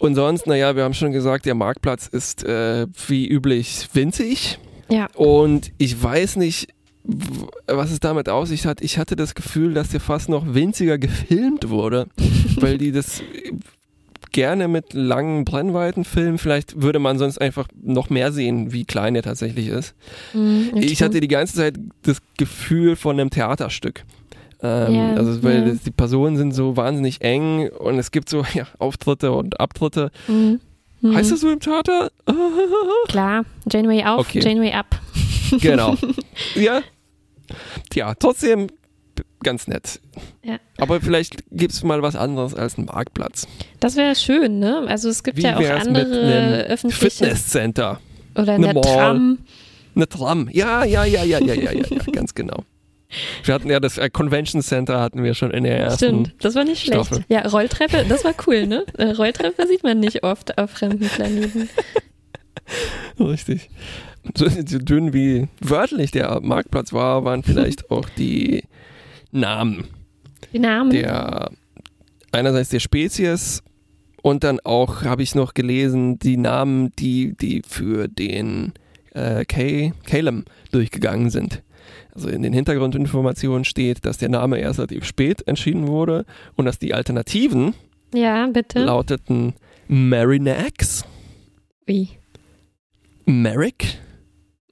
[0.00, 4.58] Und sonst, naja, wir haben schon gesagt, der Marktplatz ist äh, wie üblich winzig.
[4.88, 5.08] Ja.
[5.14, 6.68] Und ich weiß nicht,
[7.66, 8.80] was es damit auf sich hat.
[8.80, 12.06] Ich hatte das Gefühl, dass der fast noch winziger gefilmt wurde,
[12.56, 13.22] weil die das
[14.32, 16.38] gerne mit langen Brennweiten filmen.
[16.38, 19.94] Vielleicht würde man sonst einfach noch mehr sehen, wie klein der tatsächlich ist.
[20.34, 20.72] Mhm.
[20.74, 24.04] Ich hatte die ganze Zeit das Gefühl von einem Theaterstück.
[24.62, 28.44] Ähm, Ja, also weil das, die Personen sind so wahnsinnig eng und es gibt so
[28.54, 30.10] ja, Auftritte und Abtritte.
[30.28, 30.60] Mhm.
[31.10, 31.16] Mhm.
[31.16, 32.10] Heißt das so im Theater?
[33.08, 34.40] Klar, Janeway auf, Okay.
[34.40, 35.00] Janeway ab.
[35.60, 35.96] genau.
[36.54, 36.82] ja.
[37.90, 38.68] Tja, trotzdem
[39.42, 40.00] ganz nett.
[40.42, 40.58] Ja.
[40.78, 43.46] Aber vielleicht gibt es mal was anderes als einen Marktplatz.
[43.80, 44.84] Das wäre schön, ne?
[44.88, 48.00] Also es gibt Wie ja auch andere öffentliche Fitnesscenter?
[48.34, 48.80] oder eine eine?
[48.80, 49.38] Tram.
[49.94, 50.48] Eine Tram.
[50.52, 52.64] Ja, ja, ja, ja, ja, ja, ja, ja, ganz genau.
[53.44, 56.24] Wir hatten ja das äh, Convention Center hatten wir schon in der ersten.
[56.24, 57.06] Stimmt, das war nicht schlecht.
[57.06, 57.24] Staffel.
[57.28, 58.84] Ja, Rolltreppe, das war cool, ne?
[58.98, 61.68] Äh, Rolltreppe sieht man nicht oft auf fremden Planeten.
[63.20, 63.70] Richtig.
[64.36, 68.64] So, so dünn wie wörtlich der Marktplatz war, waren vielleicht auch die
[69.30, 69.84] Namen
[70.52, 70.90] Die Namen.
[70.90, 71.50] der
[72.32, 73.62] einerseits der Spezies
[74.22, 78.72] und dann auch habe ich noch gelesen die Namen, die die für den
[79.14, 81.62] äh, K Calem durchgegangen sind.
[82.14, 86.24] Also in den Hintergrundinformationen steht, dass der Name erst relativ spät entschieden wurde
[86.56, 87.74] und dass die Alternativen
[88.14, 88.80] Ja, bitte.
[88.84, 89.54] lauteten
[89.88, 91.04] Marinax,
[91.86, 92.10] Wie?
[93.24, 93.98] Merrick,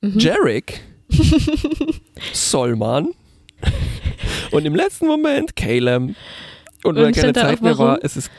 [0.03, 0.19] Mhm.
[0.19, 0.81] Jarek,
[2.33, 3.09] Solman
[4.51, 6.15] und im letzten Moment Caleb.
[6.85, 8.03] Und weil keine Zeit mehr war, warum?
[8.03, 8.31] ist es.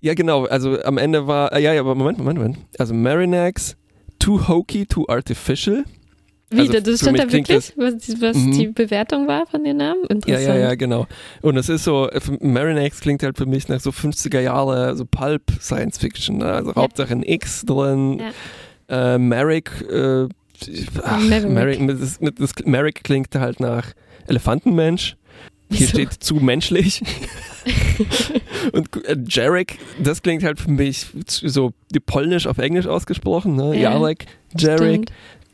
[0.00, 0.44] Ja, genau.
[0.46, 1.52] Also am Ende war.
[1.52, 2.58] Äh, ja, ja, aber Moment, Moment, Moment.
[2.78, 3.76] Also Marinax,
[4.20, 5.84] too hokey, too artificial.
[6.52, 8.52] Wie, also das stand da wirklich, was, was Mhm.
[8.52, 10.00] die Bewertung war von den Namen?
[10.02, 10.46] Ja, Interessant.
[10.48, 11.06] ja, ja, genau.
[11.42, 15.04] Und es ist so, äh, Marinax klingt halt für mich nach so 50er Jahre, so
[15.04, 16.38] Pulp Science Fiction.
[16.38, 16.46] Ne?
[16.46, 18.20] Also Hauptsache ein X drin.
[18.88, 20.26] Äh, Merrick, äh,
[21.04, 21.20] ach.
[21.20, 23.92] Merrick, das- das, Merrick klingt halt nach
[24.26, 25.16] Elefantenmensch.
[25.72, 25.90] Hier Wieso?
[25.90, 27.00] steht zu menschlich.
[28.72, 31.72] Und äh, Jarek, das klingt halt für mich so
[32.06, 33.74] polnisch auf Englisch ausgesprochen, ne?
[33.76, 34.26] Ja, Jarek,
[34.58, 35.10] Jarek.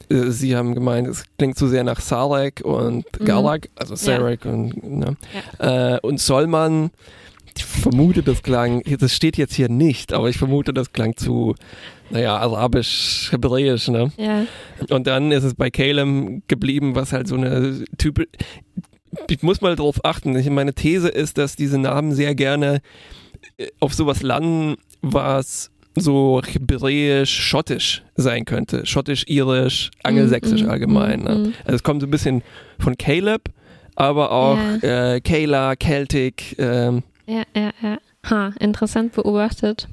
[0.08, 3.24] Äh, Sie haben gemeint, es klingt zu sehr nach Sarek und Mhm.
[3.24, 5.16] Galak, also Sarek und, ne?
[5.58, 6.90] äh, und Solman.
[7.56, 11.54] Ich vermute, das klang, das steht jetzt hier nicht, aber ich vermute, das klang zu,
[12.10, 14.12] naja, arabisch, hebräisch, ne?
[14.18, 14.44] Ja.
[14.90, 18.28] Und dann ist es bei Caleb geblieben, was halt so eine Typ.
[19.30, 20.36] Ich muss mal drauf achten.
[20.36, 22.82] Ich, meine These ist, dass diese Namen sehr gerne
[23.56, 28.86] äh, auf sowas landen, was so hebräisch, schottisch sein könnte.
[28.86, 31.20] Schottisch, irisch, angelsächsisch Mm, mm, allgemein.
[31.20, 31.34] mm, ne?
[31.34, 31.52] mm.
[31.64, 32.42] Also es kommt so ein bisschen
[32.78, 33.50] von Caleb,
[33.96, 36.56] aber auch äh, Kayla, Celtic.
[36.58, 37.98] Ähm, Ja, ja, ja.
[38.30, 39.88] Ha, interessant beobachtet.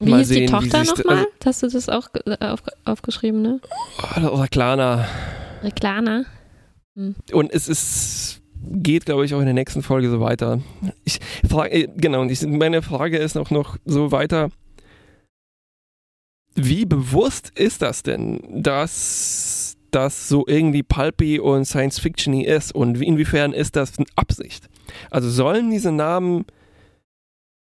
[0.00, 1.16] Wie Mal hieß die sehen, wie Tochter nochmal?
[1.18, 3.60] also- Hast du das auch ge- auf, aufgeschrieben, ne?
[4.16, 5.06] oder, oder Klana.
[5.62, 6.24] Reklana.
[7.32, 10.60] Und es ist geht, glaube ich, auch in der nächsten Folge so weiter.
[11.04, 14.48] Ich frage, äh, genau, und ich, meine Frage ist auch noch so weiter.
[16.54, 23.06] Wie bewusst ist das denn, dass das so irgendwie pulpy und Science-Fiction ist und wie-
[23.06, 24.68] inwiefern ist das eine Absicht?
[25.10, 26.44] Also sollen diese Namen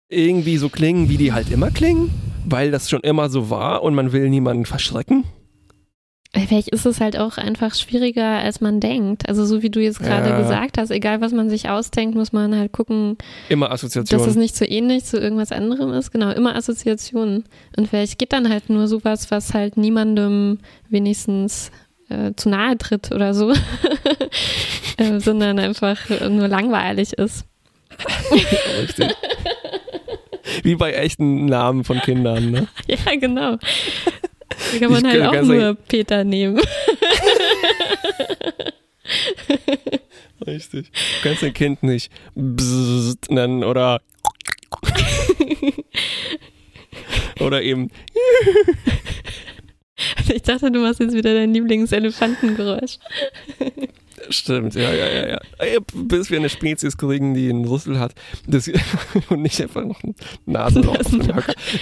[0.10, 2.10] irgendwie so klingen, wie die halt immer klingen,
[2.46, 5.26] weil das schon immer so war und man will niemanden verschrecken?
[6.48, 9.28] Vielleicht ist es halt auch einfach schwieriger, als man denkt.
[9.28, 10.38] Also so wie du jetzt gerade Ja.
[10.40, 13.18] gesagt hast, egal was man sich ausdenkt, muss man halt gucken,
[13.50, 14.20] Immer Assoziation.
[14.20, 16.12] dass es nicht so ähnlich zu irgendwas anderem ist.
[16.12, 17.46] Genau, immer Assoziationen.
[17.78, 21.72] Und vielleicht geht dann halt nur sowas, was halt niemandem wenigstens
[22.10, 23.52] äh, zu nahe tritt oder so,
[24.98, 25.98] äh, sondern einfach
[26.30, 27.46] nur langweilig ist.
[28.82, 29.14] Richtig.
[30.64, 32.68] Wie bei echten Namen von Kindern, ne?
[32.88, 33.58] Ja, genau.
[34.72, 36.60] Da kann man Ich halt kann auch nur Peter nehmen.
[40.46, 40.92] Richtig.
[40.92, 44.02] Du kannst dein Kind nicht Bzzzt nennen oder
[47.40, 47.90] oder eben
[50.34, 53.00] Ich dachte, du machst jetzt wieder dein Lieblingselefantengeräusch.
[54.30, 55.40] Stimmt, ja, ja, ja, ja.
[55.94, 58.14] Bis wir eine Spezies kriegen, die einen Rüssel hat
[58.48, 58.70] das,
[59.30, 60.98] und nicht einfach noch ein Nasenloch.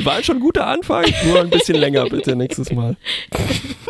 [0.03, 2.95] War schon ein guter Anfang, nur ein bisschen länger bitte nächstes Mal.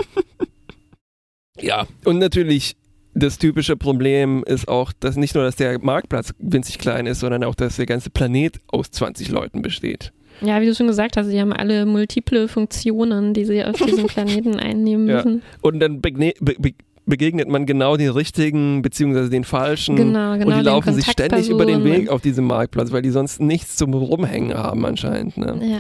[1.62, 2.76] Ja, und natürlich
[3.14, 7.46] das typische Problem ist auch, dass nicht nur, dass der Marktplatz winzig klein ist, sondern
[7.46, 10.12] auch, dass der ganze Planet aus 20 Leuten besteht.
[10.42, 14.08] Ja, wie du schon gesagt hast, sie haben alle multiple Funktionen, die sie auf diesem
[14.08, 15.16] Planeten einnehmen Ja.
[15.16, 15.44] müssen.
[15.62, 16.74] Und dann begne be be
[17.06, 20.46] begegnet man genau den richtigen beziehungsweise den falschen Genau, genau.
[20.48, 23.40] und die den laufen sich ständig über den Weg auf diesem Marktplatz, weil die sonst
[23.40, 25.38] nichts zum Rumhängen haben anscheinend.
[25.38, 25.60] Ne?
[25.62, 25.80] Ja.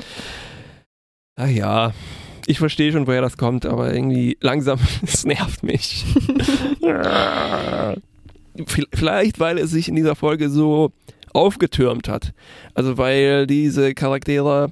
[1.37, 1.93] Ach ja,
[2.47, 6.05] ich verstehe schon, woher das kommt, aber irgendwie langsam, es nervt mich.
[8.93, 10.91] Vielleicht, weil es sich in dieser Folge so
[11.33, 12.33] aufgetürmt hat.
[12.73, 14.71] Also weil diese Charaktere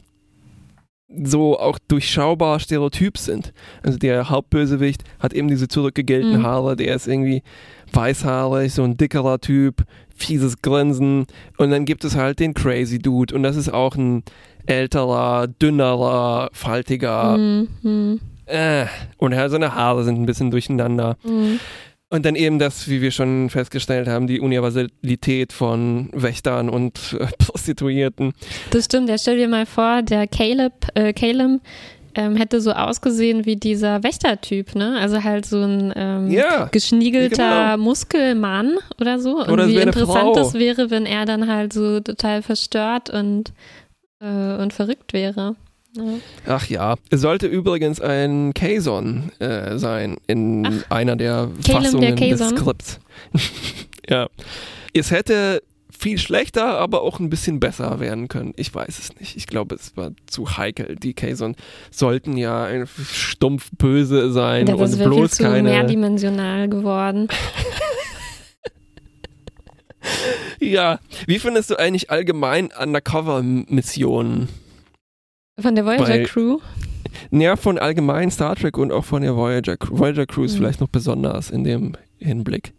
[1.23, 3.54] so auch durchschaubar stereotyp sind.
[3.84, 6.43] Also der Hauptbösewicht hat eben diese zurückgegelten Mhm.
[6.43, 7.43] Haare, der ist irgendwie
[7.91, 9.84] weißhaarig, so ein dickerer Typ,
[10.15, 11.26] fieses Grinsen
[11.58, 14.23] und dann gibt es halt den Crazy Dude und das ist auch ein
[14.65, 18.86] älterer, dünnerer, faltiger Mhm, äh,
[19.17, 21.17] und ja, seine Haare sind ein bisschen durcheinander.
[21.23, 21.60] mhm.
[22.13, 27.26] Und dann eben das, wie wir schon festgestellt haben, die Universalität von Wächtern und äh,
[27.39, 28.34] Prostituierten.
[28.69, 31.60] Das stimmt, ja, stell dir mal vor, der Caleb, äh, Caleb
[32.13, 34.95] ähm, hätte so ausgesehen wie dieser Wächtertyp, ne?
[34.99, 37.84] Also halt so ein ähm, Ja, geschniegelter genau.
[37.84, 39.38] Muskelmann oder so.
[39.38, 43.54] Und Oder wie interessant das wäre, wenn er dann halt so total verstört und,
[44.21, 45.56] äh, und verrückt wäre.
[45.95, 46.03] Ja.
[46.47, 46.95] ach ja.
[47.12, 50.91] Es sollte übrigens ein Kazon äh, sein in Ach.
[50.91, 52.49] einer der Caleb Fassungen der des?
[52.49, 52.99] Skripts.
[54.10, 54.27] ja.
[54.93, 55.62] Es hätte
[55.97, 58.53] viel schlechter, aber auch ein bisschen besser werden können.
[58.58, 59.38] Ich weiß es nicht.
[59.38, 60.95] Ich glaube, es war zu heikel.
[60.95, 61.56] Die Kazon
[61.91, 65.69] sollten ja stumpf böse sein das und wäre viel bloß zu keine.
[65.69, 67.27] mehrdimensional geworden.
[70.60, 74.47] Ja, wie findest du eigentlich allgemein Undercover-Missionen?
[75.59, 76.57] Von der Voyager Crew.
[77.31, 79.97] Ja, von allgemein Star Trek und auch von der Voyager Crew.
[79.99, 80.57] Voyager Crew ist Mhm.
[80.57, 82.73] vielleicht noch besonders in dem Hinblick.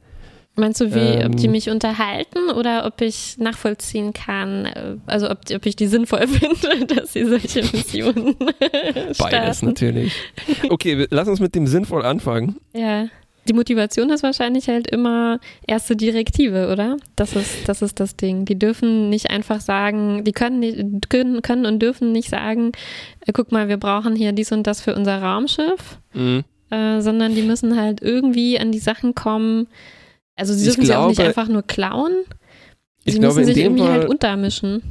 [0.57, 1.33] Meinst du, wie, Ähm.
[1.33, 5.87] ob die mich unterhalten oder ob ich nachvollziehen kann, äh, also ob, ob ich die
[5.89, 9.67] sinnvoll finde, dass sie solche Missionen Beides starten?
[9.67, 10.13] natürlich.
[10.71, 12.57] Okay, lass uns mit dem sinnvoll anfangen.
[12.73, 13.07] Ja.
[13.49, 16.97] Die Motivation ist wahrscheinlich halt immer erste Direktive, oder?
[17.15, 18.45] Das ist, das ist das Ding.
[18.47, 22.73] Die dürfen nicht einfach sagen, die können, nicht, können, können und dürfen nicht sagen,
[23.27, 26.45] äh, guck mal, wir brauchen hier dies und das für unser Raumschiff, Mhm.
[26.71, 29.67] äh, sondern die müssen halt irgendwie an die Sachen kommen.
[30.37, 32.13] Also sie Ich dürfen sie auch nicht einfach nur klauen.
[33.05, 34.83] Ich Sie müssen sich irgendwie Fall, halt untermischen.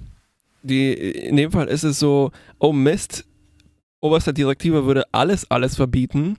[0.61, 3.25] die, in dem Fall ist es so, oh Mist,
[3.99, 6.37] oberster Direktive würde alles, alles verbieten.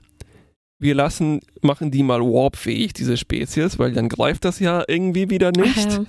[0.79, 5.51] Wir lassen, machen die mal warpfähig, diese Spezies, weil dann greift das ja irgendwie wieder
[5.51, 5.87] nicht.
[5.89, 6.05] Ach ja.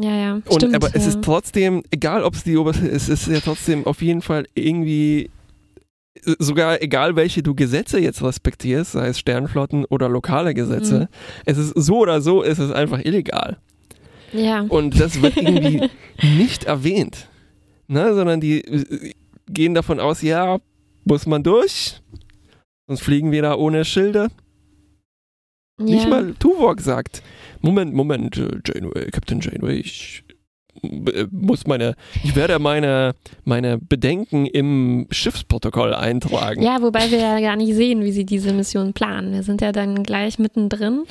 [0.00, 0.32] Ja, ja.
[0.34, 1.08] Und, Stimmt, aber es ja.
[1.08, 4.46] ist trotzdem, egal ob es die oberste ist, es ist ja trotzdem auf jeden Fall
[4.54, 5.28] irgendwie,
[6.38, 11.06] sogar egal welche du Gesetze jetzt respektierst, sei es Sternflotten oder lokale Gesetze, Mhm.
[11.46, 13.56] es ist so oder so, ist es einfach illegal.
[14.32, 14.60] Ja.
[14.68, 15.88] Und das wird irgendwie
[16.38, 17.28] nicht erwähnt.
[17.88, 18.14] Ne?
[18.14, 19.12] Sondern die äh,
[19.50, 20.58] gehen davon aus, ja,
[21.04, 22.00] muss man durch,
[22.88, 24.28] sonst fliegen wir da ohne Schilde.
[25.80, 26.08] Nicht ja.
[26.08, 27.22] mal Tuvok sagt,
[27.60, 30.24] Moment, Moment, äh, Janeway, Captain Janeway, ich
[30.82, 36.62] äh, muss meine, ich werde meine, meine Bedenken im Schiffsprotokoll eintragen.
[36.62, 39.32] Ja, wobei wir ja gar nicht sehen, wie sie diese Mission planen.
[39.32, 41.04] Wir sind ja dann gleich mittendrin.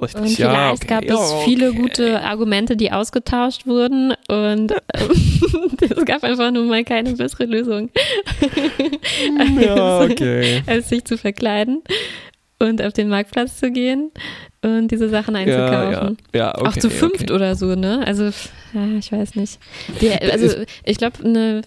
[0.00, 1.78] Richtig, Und ja, vielleicht okay, gab ja, es viele okay.
[1.78, 4.12] gute Argumente, die ausgetauscht wurden.
[4.28, 7.90] Und ähm, es gab einfach nur mal keine bessere Lösung,
[9.60, 10.62] Ja, als, okay.
[10.66, 11.82] als sich zu verkleiden
[12.58, 14.10] und auf den Marktplatz zu gehen
[14.62, 16.18] und diese Sachen Ja, einzukaufen.
[16.34, 17.32] ja, ja, okay, Auch zu fünft okay.
[17.32, 18.02] oder so, ne?
[18.06, 19.58] Also, ja, ich weiß nicht.
[20.00, 21.62] Die, also, ich glaube, eine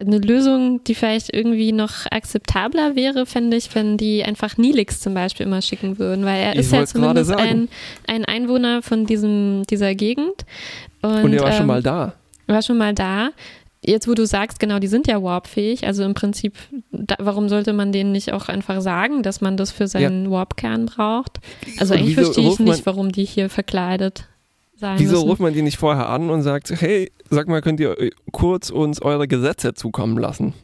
[0.00, 5.14] eine Lösung, die vielleicht irgendwie noch akzeptabler wäre, fände ich, wenn die einfach Nilix zum
[5.14, 7.68] Beispiel immer schicken würden, weil er Ich ist ja zumindest ein,
[8.06, 10.44] ein Einwohner von diesem, dieser Gegend.
[11.02, 12.14] Und, Und er war schon ähm, mal da.
[12.46, 13.30] war schon mal da.
[13.84, 16.54] Jetzt, wo du sagst, genau, die sind ja warpfähig, also im Prinzip,
[16.90, 20.86] da, warum sollte man denen nicht auch einfach sagen, dass man das für seinen Warp-Kern
[20.86, 21.38] braucht?
[21.78, 24.28] Also Und eigentlich verstehe ich nicht, warum die hier verkleidet
[24.78, 25.28] sein Wieso müssen.
[25.28, 27.96] ruft man die nicht vorher an und sagt, hey, sag mal, könnt ihr
[28.32, 30.54] kurz uns eure Gesetze zukommen lassen?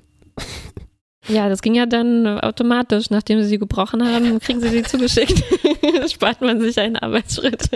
[1.26, 3.08] Ja, das ging ja dann automatisch.
[3.10, 5.42] Nachdem sie sie gebrochen haben, kriegen sie sie zugeschickt.
[6.12, 7.68] Spart man sich einen Arbeitsschritt.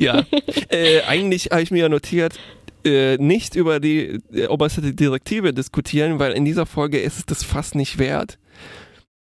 [0.00, 0.22] Ja,
[0.68, 2.38] äh, eigentlich habe ich mir ja notiert,
[2.84, 7.42] äh, nicht über die äh, oberste Direktive diskutieren, weil in dieser Folge ist es das
[7.42, 8.38] fast nicht wert.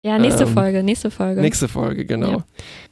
[0.01, 1.41] Ja, nächste Ähm, Folge, nächste Folge.
[1.41, 2.31] Nächste Folge, genau.
[2.31, 2.45] Ja.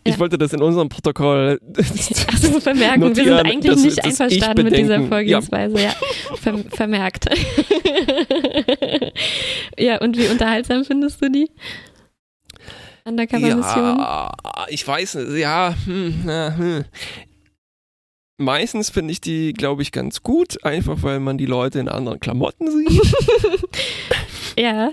[0.04, 0.20] Ich Ja.
[0.20, 4.64] wollte das in unserem Protokoll Also vermerken, wir Notieren, sind eigentlich dass- nicht dass einverstanden
[4.66, 5.80] mit dieser Vorgehensweise.
[5.82, 5.94] Ja,
[6.36, 7.26] Ver vermerkt.
[9.78, 11.50] ja, und wie unterhaltsam findest du die?
[13.06, 13.98] Undercover-Mission?
[14.00, 14.32] Ja,
[14.68, 15.38] ich weiß nicht.
[15.38, 16.86] Ja, hm, na, hm.
[18.40, 22.20] Meistens finde ich die, glaube ich, ganz gut, einfach weil man die Leute in anderen
[22.20, 23.02] Klamotten sieht.
[24.60, 24.92] Ja,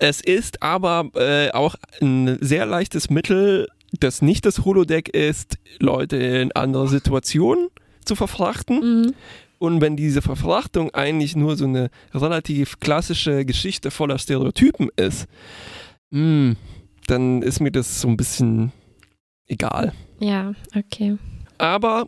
[0.00, 6.16] es ist aber äh, auch ein sehr leichtes Mittel, das nicht das Holodeck ist, Leute
[6.16, 7.68] in andere Situationen
[8.04, 9.04] zu verfrachten.
[9.04, 9.14] mhm.
[9.58, 15.26] Und wenn diese Verfrachtung eigentlich nur so eine relativ klassische Geschichte voller Stereotypen ist,
[16.10, 16.56] hm,
[17.06, 18.72] dann ist mir das so ein bisschen
[19.48, 19.92] egal.
[20.18, 21.18] ja, okay.
[21.58, 22.06] Aber,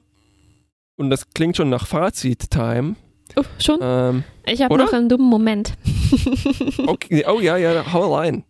[0.96, 2.96] und das klingt schon nach Fazit-Time,
[3.36, 3.78] Oh, schon?
[3.82, 5.72] ähm, Ich habe noch einen dummen Moment.
[6.86, 8.44] okay, oh ja, ja, hau rein.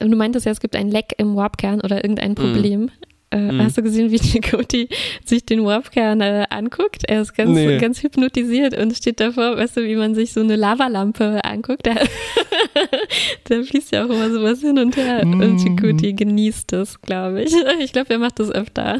[0.00, 2.90] Du meintest ja, es gibt ein Leck im Warpkern oder irgendein Problem.
[3.30, 3.60] Äh, Mhm.
[3.60, 4.88] Hast du gesehen, wie Chakoti
[5.22, 7.02] sich den Warpkern äh, anguckt?
[7.06, 7.76] Er ist ganz, Nee.
[7.76, 11.86] ganz hypnotisiert und steht davor, weißt du, wie man sich so eine Lavalampe anguckt.
[11.86, 11.94] Da,
[13.44, 15.24] da fließt ja auch immer sowas hin und her.
[15.24, 15.58] Und Mhm.
[15.58, 17.52] Chakoti genießt das, glaube ich.
[17.80, 18.98] Ich glaube, er macht das öfter,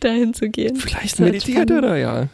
[0.00, 0.76] dahin zu gehen.
[0.76, 2.28] Vielleicht meditiert er da ja.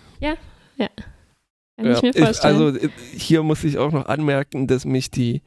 [1.76, 2.56] Kann ich mir ich- vorstellen.
[2.62, 2.78] also
[3.16, 5.42] hier muss ich auch noch anmerken, dass mich die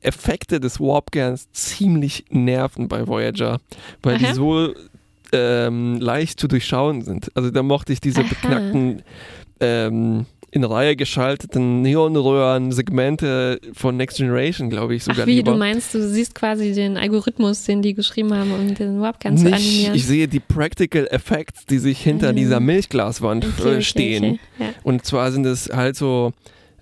[0.00, 3.58] Effekte des Warpkerns ziemlich nerven bei Voyager,
[4.02, 4.26] weil Aha.
[4.26, 4.74] die so
[5.32, 7.30] ähm, leicht zu durchschauen sind.
[7.34, 8.28] Also da mochte ich diese Aha.
[8.28, 9.02] beknackten
[9.60, 15.52] ähm, in Reihe geschalteten Neonröhren-Segmente von Next Generation, glaube ich, sogar Ach wie, lieber.
[15.52, 19.46] du meinst, du siehst quasi den Algorithmus, den die geschrieben haben, um den Warpkern zu
[19.52, 19.94] animieren.
[19.94, 22.36] ich sehe die Practical Effects, die sich hinter Mhm.
[22.36, 24.24] dieser Milchglaswand Okay, äh, okay, stehen.
[24.24, 24.38] okay.
[24.60, 24.66] Ja.
[24.84, 26.32] Und zwar sind es halt so,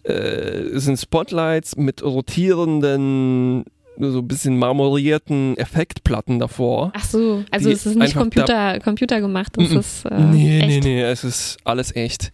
[0.05, 3.65] äh, sind Spotlights mit rotierenden,
[3.99, 6.93] so ein bisschen marmorierten Effektplatten davor.
[6.95, 10.85] Ach so, also es ist nicht Computer, Computer gemacht, es ist äh, nee, nee, echt.
[10.85, 12.33] nee, es ist alles echt.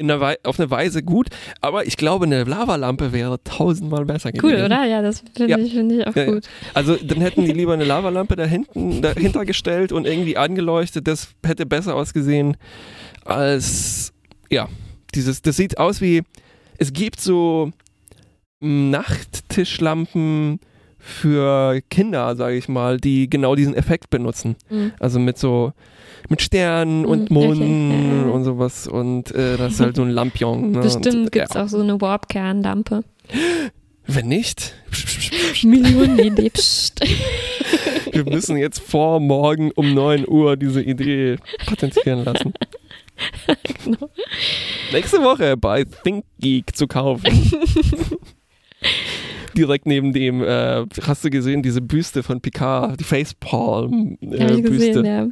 [0.00, 1.26] In einer Wei auf eine Weise gut,
[1.60, 4.56] aber ich glaube, eine Lavalampe wäre tausendmal besser gewesen.
[4.60, 4.84] Cool, oder?
[4.84, 5.58] Ja, das finde Ja.
[5.58, 6.30] ich, find ich auch Ja, ja.
[6.30, 6.44] gut.
[6.72, 11.08] Also dann hätten die lieber eine Lavalampe da hinten, dahinter gestellt und irgendwie angeleuchtet.
[11.08, 12.56] Das hätte besser ausgesehen
[13.24, 14.12] als,
[14.50, 14.68] ja,
[15.16, 16.22] dieses, das sieht aus wie,
[16.78, 17.72] es gibt so
[18.60, 20.60] Nachttischlampen
[20.98, 24.56] für Kinder, sage ich mal, die genau diesen Effekt benutzen.
[24.68, 24.92] Mhm.
[24.98, 25.72] Also mit so,
[26.28, 28.32] mit Sternen und Mhm, okay, Monden ja.
[28.32, 30.72] und sowas und äh, das ist halt so ein Lampion.
[30.72, 30.80] Ne?
[30.80, 31.64] Bestimmt und, gibt es ja.
[31.64, 33.04] auch so eine Warp-Kernlampe.
[34.06, 34.74] Wenn nicht,
[35.62, 36.50] Millionen Idee.
[38.10, 41.36] Wir müssen jetzt vor morgen um 9 Uhr diese Idee
[41.66, 42.54] patentieren lassen.
[43.84, 44.08] genau.
[44.92, 47.26] Nächste Woche bei ThinkGeek zu kaufen.
[49.58, 54.60] Direkt neben dem, äh, hast du gesehen, diese Büste von Picard, die Facepalm äh,
[55.04, 55.26] ja.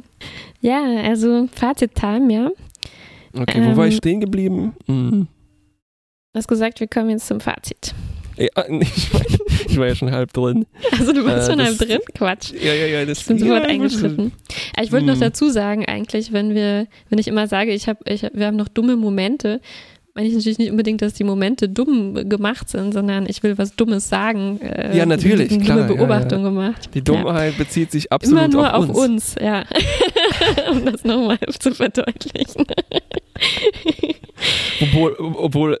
[0.61, 2.49] Ja, also Fazit-Time, ja.
[3.33, 4.73] Okay, wo war Ähm, ich stehen geblieben?
[4.87, 5.27] Hm.
[6.33, 7.93] Du hast gesagt, wir kommen jetzt zum Fazit.
[8.37, 8.47] Ja,
[8.81, 9.21] ich, war,
[9.67, 10.65] ich war ja schon halb drin.
[10.91, 11.99] Also du warst Äh, schon halb drin?
[12.13, 12.51] Quatsch.
[12.53, 13.05] Ja, ja, ja.
[13.05, 14.31] Das, Ich bin sofort ja, eingeschritten.
[14.75, 15.21] Aber Ich wollte noch Hm.
[15.21, 18.67] dazu sagen, eigentlich, wenn wir, wenn ich immer sage, ich hab, ich, wir haben noch
[18.67, 19.61] dumme Momente,
[20.17, 23.75] meine ich natürlich nicht unbedingt, dass die Momente dumm gemacht sind, sondern ich will was
[23.75, 24.59] Dummes sagen.
[24.61, 26.89] Äh, Ja, natürlich, eine klar, dumme ja, Beobachtung gemacht.
[26.95, 28.97] Die Dummheit bezieht sich absolut Immer nur auf auf uns.
[28.97, 29.63] uns, ja.
[30.71, 32.65] um das nochmal zu verdeutlichen.
[34.81, 35.77] Obwohl, obwohl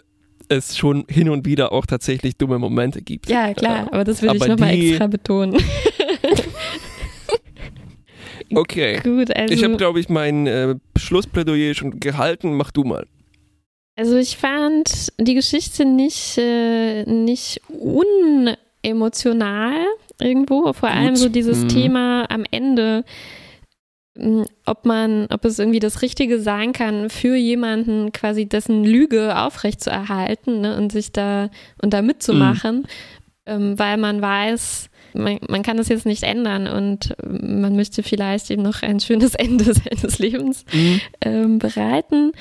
[0.49, 3.27] es schon hin und wieder auch tatsächlich dumme Momente gibt.
[3.31, 5.57] Ja, klar, aber das will ich Aber nochmal die- extra betonen.
[8.55, 8.99] Okay.
[9.03, 9.53] Gut, also.
[9.53, 12.55] Ich habe, glaube ich, mein äh, Schlussplädoyer schon gehalten.
[12.55, 13.05] Mach du mal.
[13.97, 19.73] Also ich fand die Geschichte nicht, äh, nicht unemotional
[20.19, 20.71] irgendwo.
[20.73, 21.69] Vor allem so dieses Mhm.
[21.69, 23.03] Thema am Ende,
[24.65, 30.61] ob man, ob es irgendwie das Richtige sein kann, für jemanden quasi dessen Lüge aufrechtzuerhalten
[30.61, 31.49] ne, und sich da
[31.81, 32.85] und da mitzumachen, mhm.
[33.47, 38.51] ähm, weil man weiß, man, man, kann das jetzt nicht ändern und man möchte vielleicht
[38.51, 41.01] eben noch ein schönes Ende seines Lebens mhm.
[41.21, 42.33] ähm, bereiten.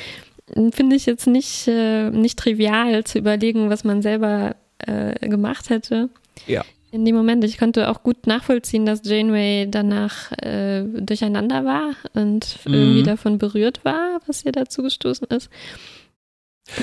[0.72, 6.08] Finde ich jetzt nicht, äh, nicht trivial zu überlegen, was man selber äh, gemacht hätte.
[6.46, 6.64] Ja
[6.96, 7.44] in dem Moment.
[7.44, 12.74] Ich konnte auch gut nachvollziehen, dass Janeway danach äh, durcheinander war und mhm.
[12.74, 15.50] irgendwie davon berührt war, was ihr dazu gestoßen ist.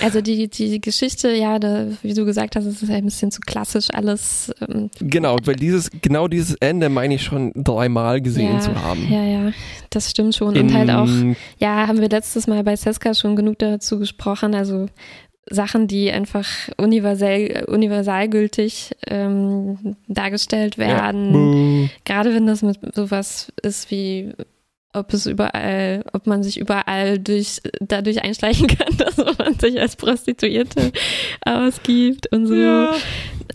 [0.02, 3.88] Also die, die Geschichte, ja, da, wie du gesagt hast, ist ein bisschen zu klassisch
[3.94, 4.54] alles.
[4.68, 9.08] Ähm, genau, weil dieses, genau dieses Ende meine ich schon dreimal gesehen ja, zu haben.
[9.10, 9.52] Ja, ja,
[9.90, 10.56] das stimmt schon.
[10.56, 11.10] In, und halt auch,
[11.58, 14.56] ja, haben wir letztes Mal bei Seska schon genug dazu gesprochen.
[14.56, 14.88] Also
[15.50, 21.84] Sachen, die einfach universell, universalgültig ähm, dargestellt werden.
[21.84, 21.90] Ja.
[22.06, 24.32] Gerade wenn das mit sowas ist wie
[24.94, 29.96] ob es überall, ob man sich überall durch, dadurch einschleichen kann, dass man sich als
[29.96, 30.92] Prostituierte
[31.46, 32.56] ausgibt und so.
[32.56, 32.96] Ja.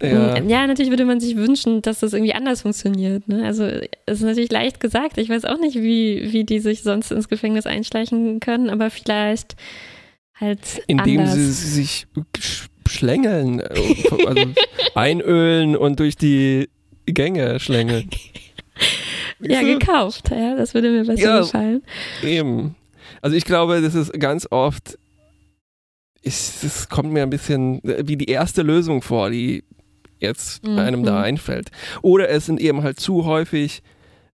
[0.02, 0.38] Ja.
[0.42, 0.66] ja.
[0.66, 3.26] natürlich würde man sich wünschen, dass das irgendwie anders funktioniert.
[3.28, 3.44] Ne?
[3.44, 5.18] Also es ist natürlich leicht gesagt.
[5.18, 9.56] Ich weiß auch nicht, wie, wie die sich sonst ins Gefängnis einschleichen können, aber vielleicht
[10.34, 11.34] halt Indem anders.
[11.34, 12.06] sie sich
[12.88, 13.64] schlängeln, äh,
[14.26, 14.46] also
[14.94, 16.68] einölen und durch die
[17.06, 18.10] Gänge schlängeln.
[19.40, 21.82] ja, gekauft, ja, das würde mir besser ja, gefallen.
[22.22, 22.76] Eben.
[23.22, 24.98] Also ich glaube, das ist ganz oft,
[26.22, 29.64] es kommt mir ein bisschen wie die erste Lösung vor, die
[30.18, 30.78] jetzt mhm.
[30.78, 31.70] einem da einfällt.
[32.02, 33.82] Oder es sind eben halt zu häufig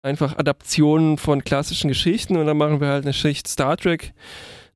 [0.03, 4.13] einfach Adaptionen von klassischen Geschichten und dann machen wir halt eine Schicht Star Trek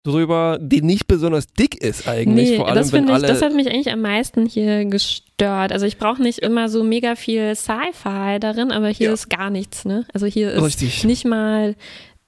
[0.03, 2.51] drüber, die nicht besonders dick ist eigentlich.
[2.51, 5.24] Nee, vor allem, das, wenn ich, das hat mich eigentlich am meisten hier gestört.
[5.41, 9.13] Also ich brauche nicht immer so mega viel Sci-Fi darin, aber hier ja.
[9.13, 9.85] ist gar nichts.
[9.85, 10.05] Ne?
[10.13, 11.03] Also hier ist Richtig.
[11.03, 11.75] nicht mal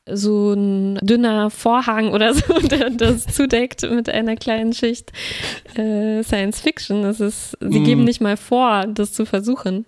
[0.09, 5.11] so ein dünner Vorhang oder so, der das zudeckt mit einer kleinen Schicht
[5.75, 7.03] äh, Science Fiction.
[7.03, 7.83] Das ist, sie mm.
[7.83, 9.85] geben nicht mal vor, das zu versuchen.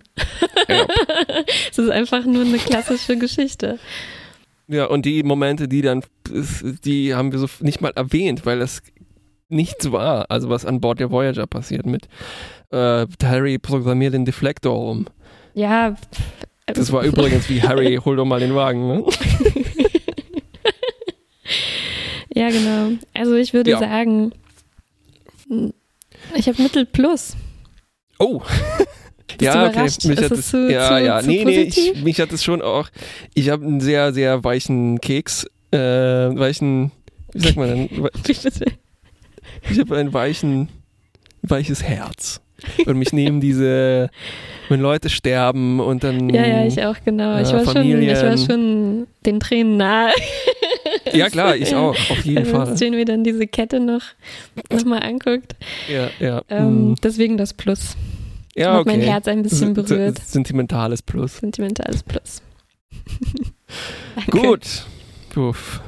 [0.68, 0.86] Ja.
[1.72, 3.80] es ist einfach nur eine klassische Geschichte.
[4.68, 6.04] Ja, und die Momente, die dann,
[6.86, 8.84] die haben wir so nicht mal erwähnt, weil das
[9.50, 10.30] nichts war.
[10.30, 12.08] Also was an Bord der Voyager passiert mit
[12.72, 15.06] äh, Harry programmiert den Deflektor um.
[15.54, 15.96] Ja.
[16.66, 19.04] Das war übrigens wie Harry, hol doch mal den Wagen, ne?
[22.34, 22.92] ja, genau.
[23.14, 23.80] Also ich würde ja.
[23.80, 24.32] sagen,
[26.36, 27.36] ich habe Mittel plus.
[28.20, 28.42] Oh.
[29.28, 29.90] Bist ja, okay.
[30.04, 32.62] Mich hat es, zu, ja, zu, ja, zu nee, nee, ich, mich hat es schon
[32.62, 32.90] auch.
[33.34, 36.92] Ich habe einen sehr, sehr weichen Keks, äh, weichen,
[37.34, 37.90] wie sagt man denn?
[39.70, 40.70] ich habe ein weichen,
[41.42, 42.42] weiches Herz.
[42.86, 44.10] Und mich nehmen diese,
[44.68, 46.30] wenn Leute sterben und dann.
[46.30, 47.38] Ja, ja, ich auch, genau.
[47.38, 50.12] Äh, ich, war schon, ich war schon den Tränen nahe.
[51.14, 52.68] ja, klar, ich auch, auf jeden Fall.
[52.68, 54.02] Wenn Janeway dann diese Kette noch,
[54.72, 55.56] noch mal anguckt.
[55.92, 56.42] Ja, ja.
[56.50, 56.96] Ähm, mm.
[57.02, 57.96] Deswegen das Plus.
[58.56, 58.90] Ja, hat okay.
[58.90, 60.20] mein Herz ein bisschen berührt.
[60.20, 61.38] Sentimentales Plus.
[61.38, 62.42] Sentimentales Plus.
[64.32, 64.86] Gut.
[65.30, 65.82] Puff.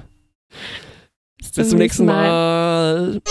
[1.55, 2.27] Bis zum, nächsten Mal.
[2.27, 3.21] Mal.